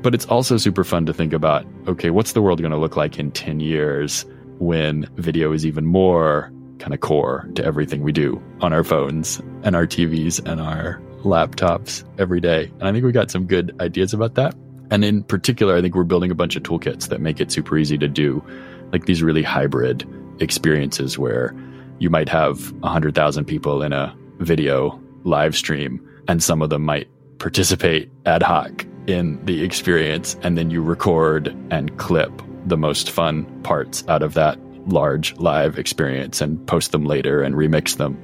But 0.06 0.14
it's 0.14 0.28
also 0.28 0.58
super 0.58 0.84
fun 0.84 1.08
to 1.08 1.14
think 1.16 1.34
about 1.34 1.66
okay, 1.88 2.12
what's 2.12 2.34
the 2.34 2.42
world 2.44 2.60
going 2.60 2.70
to 2.70 2.78
look 2.78 2.96
like 2.96 3.18
in 3.18 3.32
10 3.32 3.60
years 3.60 4.24
when 4.60 5.10
video 5.16 5.52
is 5.52 5.66
even 5.66 5.84
more 5.84 6.54
kind 6.78 6.94
of 6.94 7.00
core 7.00 7.50
to 7.56 7.66
everything 7.66 8.04
we 8.04 8.12
do 8.12 8.40
on 8.62 8.72
our 8.72 8.84
phones 8.84 9.42
and 9.64 9.76
our 9.76 9.88
TVs 9.88 10.46
and 10.48 10.62
our 10.62 11.02
laptops 11.24 12.04
every 12.20 12.40
day? 12.40 12.72
And 12.80 12.88
I 12.88 12.92
think 12.92 13.04
we 13.04 13.12
got 13.12 13.32
some 13.32 13.48
good 13.48 13.76
ideas 13.82 14.14
about 14.14 14.36
that. 14.36 14.54
And 14.92 15.04
in 15.04 15.24
particular, 15.24 15.76
I 15.76 15.82
think 15.82 15.96
we're 15.96 16.04
building 16.04 16.30
a 16.30 16.36
bunch 16.36 16.56
of 16.56 16.62
toolkits 16.62 17.08
that 17.08 17.20
make 17.20 17.42
it 17.42 17.52
super 17.52 17.76
easy 17.76 17.98
to 17.98 18.08
do 18.08 18.44
like 18.92 19.08
these 19.08 19.24
really 19.24 19.42
hybrid 19.42 20.08
experiences 20.40 21.18
where 21.18 21.56
you 21.98 22.12
might 22.12 22.30
have 22.30 22.72
100,000 22.74 23.46
people 23.46 23.82
in 23.82 23.92
a 23.92 24.16
video 24.38 25.02
live 25.24 25.56
stream, 25.56 26.00
and 26.28 26.44
some 26.44 26.62
of 26.62 26.70
them 26.70 26.86
might 26.86 27.08
participate 27.40 28.12
ad 28.28 28.44
hoc 28.44 28.85
in 29.08 29.44
the 29.46 29.64
experience 29.64 30.36
and 30.42 30.58
then 30.58 30.70
you 30.70 30.82
record 30.82 31.56
and 31.72 31.98
clip 31.98 32.32
the 32.66 32.78
most 32.78 33.12
fun 33.12 33.46
parts 33.62 34.04
out 34.08 34.24
of 34.24 34.34
that 34.34 34.60
large 34.88 35.36
live 35.38 35.78
experience 35.78 36.42
and 36.42 36.66
post 36.68 36.92
them 36.92 37.06
later 37.06 37.42
and 37.42 37.56
remix 37.56 37.98
them 37.98 38.18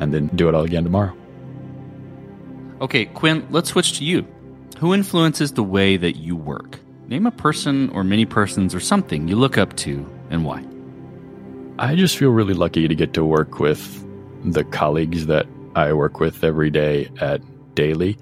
and 0.00 0.12
then 0.12 0.28
do 0.28 0.48
it 0.48 0.54
all 0.54 0.64
again 0.64 0.84
tomorrow. 0.84 1.16
Okay, 2.80 3.06
Kwin, 3.06 3.46
let's 3.50 3.70
switch 3.70 3.98
to 3.98 4.04
you. 4.04 4.26
Who 4.78 4.92
influences 4.92 5.52
the 5.52 5.62
way 5.62 5.96
that 5.96 6.16
you 6.16 6.36
work? 6.36 6.78
Name 7.08 7.26
a 7.26 7.30
person 7.30 7.88
or 7.90 8.04
many 8.04 8.26
persons 8.26 8.74
or 8.74 8.80
something 8.80 9.28
you 9.28 9.36
look 9.36 9.56
up 9.56 9.76
to 9.76 10.06
and 10.30 10.44
why. 10.44 10.64
I 11.78 11.94
just 11.94 12.16
feel 12.16 12.30
really 12.30 12.54
lucky 12.54 12.88
to 12.88 12.94
get 12.94 13.14
to 13.14 13.24
work 13.24 13.58
with 13.58 14.04
the 14.44 14.64
colleagues 14.64 15.26
that 15.26 15.46
I 15.74 15.92
work 15.92 16.20
with 16.20 16.44
every 16.44 16.70
day 16.70 17.10
at 17.20 17.40
Daily. 17.74 18.18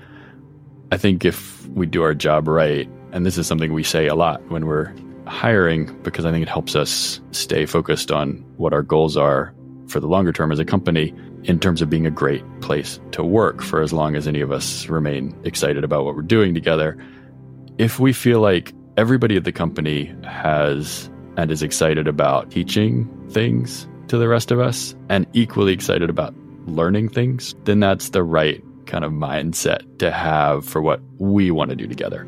I 0.90 0.96
think 0.96 1.24
if 1.24 1.53
we 1.74 1.86
do 1.86 2.02
our 2.02 2.14
job 2.14 2.48
right, 2.48 2.88
and 3.12 3.26
this 3.26 3.36
is 3.36 3.46
something 3.46 3.72
we 3.72 3.82
say 3.82 4.06
a 4.06 4.14
lot 4.14 4.40
when 4.50 4.66
we're 4.66 4.92
hiring, 5.26 5.94
because 6.02 6.24
I 6.24 6.30
think 6.30 6.42
it 6.42 6.48
helps 6.48 6.76
us 6.76 7.20
stay 7.32 7.66
focused 7.66 8.10
on 8.10 8.44
what 8.56 8.72
our 8.72 8.82
goals 8.82 9.16
are 9.16 9.54
for 9.88 10.00
the 10.00 10.06
longer 10.06 10.32
term 10.32 10.50
as 10.52 10.58
a 10.58 10.64
company 10.64 11.14
in 11.44 11.58
terms 11.58 11.82
of 11.82 11.90
being 11.90 12.06
a 12.06 12.10
great 12.10 12.42
place 12.60 12.98
to 13.12 13.22
work 13.22 13.62
for 13.62 13.82
as 13.82 13.92
long 13.92 14.16
as 14.16 14.26
any 14.26 14.40
of 14.40 14.50
us 14.50 14.88
remain 14.88 15.38
excited 15.44 15.84
about 15.84 16.04
what 16.04 16.14
we're 16.14 16.22
doing 16.22 16.54
together. 16.54 16.96
If 17.76 18.00
we 18.00 18.12
feel 18.12 18.40
like 18.40 18.72
everybody 18.96 19.36
at 19.36 19.44
the 19.44 19.52
company 19.52 20.14
has 20.24 21.10
and 21.36 21.50
is 21.50 21.62
excited 21.62 22.06
about 22.06 22.50
teaching 22.50 23.08
things 23.30 23.88
to 24.08 24.16
the 24.16 24.28
rest 24.28 24.50
of 24.50 24.60
us 24.60 24.94
and 25.08 25.26
equally 25.32 25.72
excited 25.72 26.08
about 26.08 26.34
learning 26.66 27.08
things, 27.08 27.54
then 27.64 27.80
that's 27.80 28.10
the 28.10 28.22
right 28.22 28.62
kind 28.86 29.04
of 29.04 29.12
mindset 29.12 29.98
to 29.98 30.10
have 30.10 30.64
for 30.64 30.82
what 30.82 31.00
we 31.18 31.50
want 31.50 31.70
to 31.70 31.76
do 31.76 31.86
together. 31.86 32.22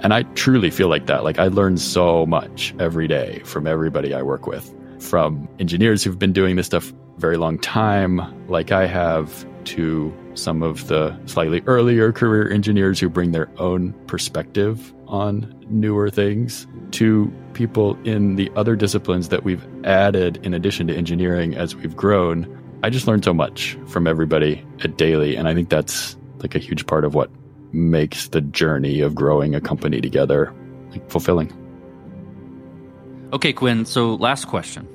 And 0.00 0.12
I 0.12 0.22
truly 0.34 0.70
feel 0.70 0.88
like 0.88 1.06
that. 1.06 1.24
Like 1.24 1.38
I 1.38 1.48
learn 1.48 1.78
so 1.78 2.26
much 2.26 2.74
every 2.78 3.08
day 3.08 3.40
from 3.44 3.66
everybody 3.66 4.14
I 4.14 4.22
work 4.22 4.46
with, 4.46 4.74
from 5.00 5.48
engineers 5.58 6.04
who've 6.04 6.18
been 6.18 6.32
doing 6.32 6.56
this 6.56 6.66
stuff 6.66 6.92
very 7.18 7.36
long 7.36 7.58
time, 7.58 8.20
like 8.48 8.72
I 8.72 8.86
have, 8.86 9.46
to 9.66 10.14
some 10.34 10.62
of 10.62 10.86
the 10.86 11.18
slightly 11.26 11.60
earlier 11.66 12.12
career 12.12 12.50
engineers 12.50 13.00
who 13.00 13.08
bring 13.08 13.32
their 13.32 13.50
own 13.58 13.92
perspective 14.06 14.94
on 15.08 15.52
newer 15.68 16.08
things, 16.08 16.66
to 16.92 17.32
people 17.52 17.98
in 18.04 18.36
the 18.36 18.50
other 18.54 18.76
disciplines 18.76 19.28
that 19.30 19.44
we've 19.44 19.66
added 19.84 20.38
in 20.44 20.54
addition 20.54 20.86
to 20.86 20.94
engineering 20.94 21.56
as 21.56 21.74
we've 21.74 21.96
grown 21.96 22.44
I 22.82 22.90
just 22.90 23.06
learned 23.06 23.24
so 23.24 23.34
much 23.34 23.76
from 23.86 24.06
everybody 24.06 24.64
at 24.84 24.96
Daily, 24.96 25.36
and 25.36 25.48
I 25.48 25.54
think 25.54 25.68
that's 25.68 26.16
like 26.38 26.54
a 26.54 26.58
huge 26.58 26.86
part 26.86 27.04
of 27.04 27.14
what 27.14 27.30
makes 27.72 28.28
the 28.28 28.40
journey 28.40 29.00
of 29.00 29.14
growing 29.14 29.54
a 29.54 29.60
company 29.60 30.00
together 30.00 30.54
like, 30.90 31.08
fulfilling. 31.10 31.52
Okay, 33.32 33.52
Kwin. 33.52 33.84
So, 33.84 34.14
last 34.14 34.46
question. 34.46 34.88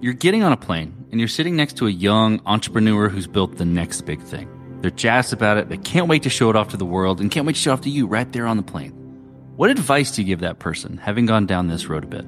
You're 0.00 0.12
getting 0.12 0.42
on 0.42 0.52
a 0.52 0.56
plane 0.56 0.94
and 1.10 1.20
you're 1.20 1.28
sitting 1.28 1.56
next 1.56 1.76
to 1.78 1.86
a 1.86 1.90
young 1.90 2.40
entrepreneur 2.46 3.08
who's 3.08 3.26
built 3.26 3.56
the 3.56 3.64
next 3.64 4.02
big 4.02 4.20
thing. 4.22 4.48
They're 4.80 4.90
jazzed 4.90 5.32
about 5.32 5.56
it. 5.56 5.68
They 5.68 5.78
can't 5.78 6.06
wait 6.06 6.22
to 6.22 6.30
show 6.30 6.50
it 6.50 6.56
off 6.56 6.68
to 6.68 6.76
the 6.76 6.84
world 6.84 7.20
and 7.20 7.30
can't 7.30 7.46
wait 7.46 7.56
to 7.56 7.60
show 7.60 7.70
it 7.70 7.74
off 7.74 7.80
to 7.82 7.90
you 7.90 8.06
right 8.06 8.30
there 8.32 8.46
on 8.46 8.56
the 8.56 8.62
plane. 8.62 8.92
What 9.56 9.70
advice 9.70 10.12
do 10.12 10.22
you 10.22 10.26
give 10.26 10.40
that 10.40 10.60
person, 10.60 10.98
having 10.98 11.26
gone 11.26 11.46
down 11.46 11.66
this 11.66 11.86
road 11.86 12.04
a 12.04 12.06
bit? 12.06 12.24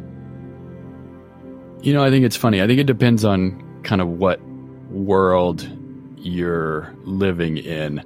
You 1.85 1.95
know, 1.95 2.03
I 2.03 2.11
think 2.11 2.25
it's 2.25 2.37
funny. 2.37 2.61
I 2.61 2.67
think 2.67 2.81
it 2.81 2.87
depends 2.87 3.25
on 3.25 3.83
kind 3.85 4.01
of 4.01 4.09
what 4.09 4.41
world 4.91 5.69
you're 6.17 6.95
living 7.05 7.57
in. 7.57 8.03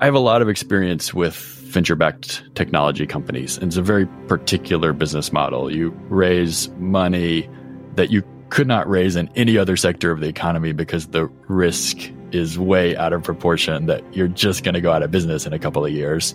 I 0.00 0.04
have 0.04 0.14
a 0.14 0.20
lot 0.20 0.42
of 0.42 0.48
experience 0.48 1.12
with 1.12 1.34
venture 1.34 1.96
backed 1.96 2.42
technology 2.54 3.06
companies, 3.06 3.56
and 3.56 3.66
it's 3.66 3.76
a 3.76 3.82
very 3.82 4.06
particular 4.26 4.92
business 4.92 5.32
model. 5.32 5.70
You 5.74 5.90
raise 6.08 6.68
money 6.78 7.48
that 7.94 8.10
you 8.10 8.22
could 8.48 8.66
not 8.66 8.88
raise 8.88 9.16
in 9.16 9.28
any 9.36 9.58
other 9.58 9.76
sector 9.76 10.10
of 10.10 10.20
the 10.20 10.28
economy 10.28 10.72
because 10.72 11.08
the 11.08 11.26
risk 11.48 12.10
is 12.32 12.58
way 12.58 12.96
out 12.96 13.12
of 13.12 13.22
proportion 13.22 13.86
that 13.86 14.02
you're 14.14 14.28
just 14.28 14.64
going 14.64 14.74
to 14.74 14.80
go 14.80 14.92
out 14.92 15.02
of 15.02 15.10
business 15.10 15.46
in 15.46 15.52
a 15.52 15.58
couple 15.58 15.84
of 15.84 15.92
years 15.92 16.34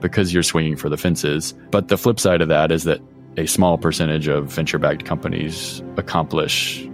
because 0.00 0.34
you're 0.34 0.42
swinging 0.42 0.76
for 0.76 0.88
the 0.88 0.96
fences. 0.96 1.54
But 1.70 1.88
the 1.88 1.96
flip 1.96 2.20
side 2.20 2.42
of 2.42 2.48
that 2.48 2.70
is 2.70 2.84
that 2.84 3.00
a 3.36 3.46
small 3.46 3.78
percentage 3.78 4.28
of 4.28 4.52
venture 4.52 4.78
backed 4.78 5.04
companies 5.04 5.82
accomplish 5.96 6.88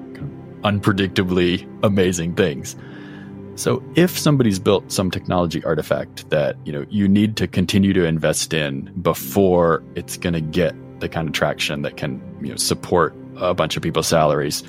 unpredictably 0.63 1.69
amazing 1.83 2.35
things. 2.35 2.77
So 3.57 3.83
if 3.95 4.19
somebody's 4.19 4.59
built 4.59 4.91
some 4.91 5.11
technology 5.11 5.63
artifact 5.65 6.31
that, 6.31 6.57
you 6.65 6.73
know, 6.73 6.87
you 6.89 7.07
need 7.09 7.37
to 7.37 7.47
continue 7.47 7.93
to 7.93 8.05
invest 8.05 8.55
in 8.55 8.91
before 9.03 9.83
it's 9.95 10.17
going 10.17 10.33
to 10.33 10.41
get 10.41 10.75
the 11.01 11.09
kind 11.09 11.29
of 11.29 11.35
traction 11.35 11.83
that 11.83 11.97
can, 11.97 12.23
you 12.41 12.51
know, 12.51 12.57
support 12.57 13.15
a 13.37 13.55
bunch 13.55 13.77
of 13.77 13.83
people's 13.83 14.07
salaries, 14.07 14.63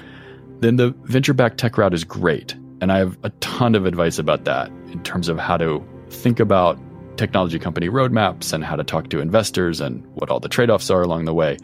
then 0.60 0.75
the 0.75 0.93
venture 1.04 1.34
backed 1.34 1.58
tech 1.58 1.77
route 1.77 1.93
is 1.93 2.04
great. 2.04 2.56
And 2.82 2.91
I 2.91 2.97
have 2.97 3.17
a 3.23 3.30
ton 3.41 3.75
of 3.75 3.86
advice 3.86 4.17
about 4.17 4.45
that 4.45 4.69
in 4.91 5.01
terms 5.04 5.30
of 5.30 5.38
how 5.38 5.58
to 5.58 5.86
think 6.10 6.39
about 6.39 6.77
technology 7.17 7.60
company 7.60 7.88
roadmaps 7.88 8.51
and 8.51 8.63
how 8.63 8.75
to 8.75 8.84
talk 8.84 9.10
to 9.10 9.19
investors 9.19 9.80
and 9.80 10.06
what 10.15 10.30
all 10.30 10.39
the 10.39 10.49
trade 10.49 10.69
offs 10.69 10.89
are 10.89 11.01
along 11.01 11.25
the 11.25 11.34
way. 11.34 11.58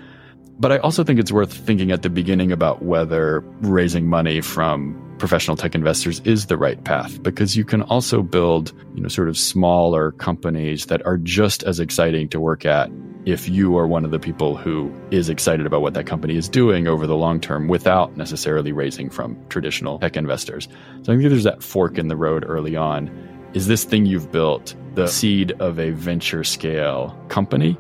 But 0.60 0.72
I 0.72 0.78
also 0.80 1.04
think 1.04 1.20
it's 1.20 1.32
worth 1.32 1.54
thinking 1.54 1.91
at 1.91 2.02
the 2.02 2.10
beginning 2.10 2.52
about 2.52 2.84
whether 2.84 3.41
raising 3.62 4.08
money 4.08 4.41
from 4.41 5.04
professional 5.20 5.58
tech 5.58 5.76
investors 5.76 6.20
is 6.22 6.48
the 6.48 6.58
right 6.58 6.84
path 6.84 7.22
because 7.22 7.56
you 7.56 7.63
can 7.65 7.82
also 7.84 8.22
build, 8.22 8.74
you 8.96 9.02
know, 9.02 9.08
sort 9.08 9.30
of 9.30 9.38
smaller 9.38 10.12
companies 10.13 10.88
that 10.88 11.06
are 11.06 11.17
just 11.17 11.63
as 11.63 11.80
exciting 11.80 12.30
to 12.30 12.39
work 12.39 12.65
at 12.65 12.89
if 13.26 13.50
you 13.50 13.78
are 13.78 13.88
one 13.88 14.06
of 14.06 14.12
the 14.12 14.20
people 14.20 14.56
who 14.56 14.91
is 15.12 15.28
excited 15.28 15.65
about 15.65 15.82
what 15.82 15.93
that 15.93 16.06
company 16.06 16.38
is 16.38 16.48
doing 16.48 16.88
over 16.88 17.06
the 17.06 17.15
long 17.15 17.41
term 17.41 17.67
without 17.67 18.15
necessarily 18.15 18.72
raising 18.72 19.10
from 19.10 19.38
traditional 19.50 20.00
tech 20.00 20.15
investors. 20.15 20.67
So 21.04 21.12
I 21.12 21.17
think 21.17 21.30
there's 21.30 21.43
that 21.43 21.62
fork 21.62 21.98
in 21.98 22.08
the 22.08 22.15
road 22.15 22.46
early 22.48 22.76
on. 22.76 23.12
Is 23.54 23.67
this 23.67 23.84
thing 23.84 24.06
you've 24.06 24.32
built 24.32 24.76
the 24.96 25.08
seed 25.08 25.52
of 25.60 25.78
a 25.78 25.91
venture 25.91 26.43
scale 26.43 27.17
company? 27.28 27.78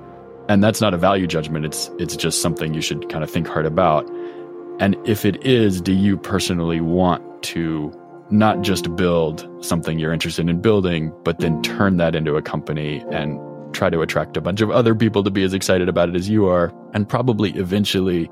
And 0.49 0.63
that's 0.63 0.79
not 0.79 0.93
a 0.93 0.97
value 0.97 1.27
judgment. 1.27 1.65
It's 1.65 1.91
it's 1.99 2.15
just 2.15 2.41
something 2.41 2.73
you 2.73 2.81
should 2.81 3.09
kind 3.09 3.23
of 3.23 3.29
think 3.29 3.47
hard 3.47 3.65
about. 3.65 4.09
And 4.79 4.95
if 5.05 5.25
it 5.25 5.43
is, 5.45 5.81
do 5.81 5.91
you 5.91 6.17
personally 6.17 6.81
want 6.81 7.43
to 7.43 7.91
not 8.29 8.61
just 8.61 8.95
build 8.95 9.47
something 9.63 9.99
you're 9.99 10.13
interested 10.13 10.49
in 10.49 10.61
building, 10.61 11.13
but 11.23 11.39
then 11.39 11.61
turn 11.63 11.97
that 11.97 12.15
into 12.15 12.35
a 12.35 12.41
company 12.41 13.03
and 13.11 13.39
try 13.73 13.89
to 13.89 14.01
attract 14.01 14.37
a 14.37 14.41
bunch 14.41 14.61
of 14.61 14.69
other 14.69 14.93
people 14.95 15.23
to 15.23 15.31
be 15.31 15.43
as 15.43 15.53
excited 15.53 15.89
about 15.89 16.09
it 16.09 16.15
as 16.15 16.29
you 16.29 16.47
are, 16.47 16.73
and 16.93 17.07
probably 17.07 17.51
eventually 17.51 18.29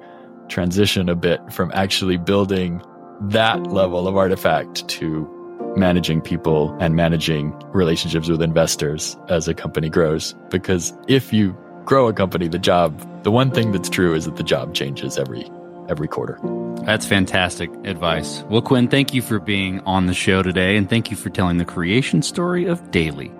transition 0.49 1.09
a 1.09 1.15
bit 1.15 1.39
from 1.51 1.71
actually 1.73 2.17
building 2.17 2.81
that 3.21 3.67
level 3.67 4.07
of 4.07 4.17
artifact 4.17 4.87
to 4.87 5.29
managing 5.75 6.21
people 6.21 6.75
and 6.79 6.95
managing 6.95 7.53
relationships 7.73 8.29
with 8.29 8.41
investors 8.41 9.17
as 9.29 9.47
a 9.47 9.53
company 9.53 9.89
grows. 9.89 10.35
Because 10.49 10.93
if 11.07 11.33
you 11.33 11.55
grow 11.85 12.07
a 12.07 12.13
company, 12.13 12.47
the 12.47 12.59
job, 12.59 13.23
the 13.23 13.31
one 13.31 13.51
thing 13.51 13.71
that's 13.71 13.89
true 13.89 14.13
is 14.13 14.25
that 14.25 14.35
the 14.35 14.43
job 14.43 14.73
changes 14.73 15.17
every 15.17 15.49
every 15.87 16.07
quarter. 16.07 16.39
That's 16.85 17.05
fantastic 17.05 17.69
advice. 17.85 18.43
Well, 18.49 18.61
Kwin, 18.61 18.87
thank 18.87 19.13
you 19.13 19.21
for 19.21 19.39
being 19.39 19.81
on 19.81 20.07
the 20.07 20.15
show 20.15 20.41
today 20.41 20.77
and 20.77 20.89
thank 20.89 21.11
you 21.11 21.17
for 21.17 21.29
telling 21.29 21.57
the 21.57 21.65
creation 21.65 22.23
story 22.23 22.65
of 22.65 22.91
Daily. 22.91 23.31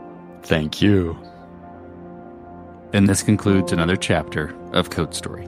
Thank 0.44 0.80
you. 0.80 1.18
And 2.94 3.10
this 3.10 3.24
concludes 3.24 3.72
another 3.72 3.96
chapter 3.96 4.56
of 4.74 4.92
Code 4.92 5.16
Story. 5.16 5.48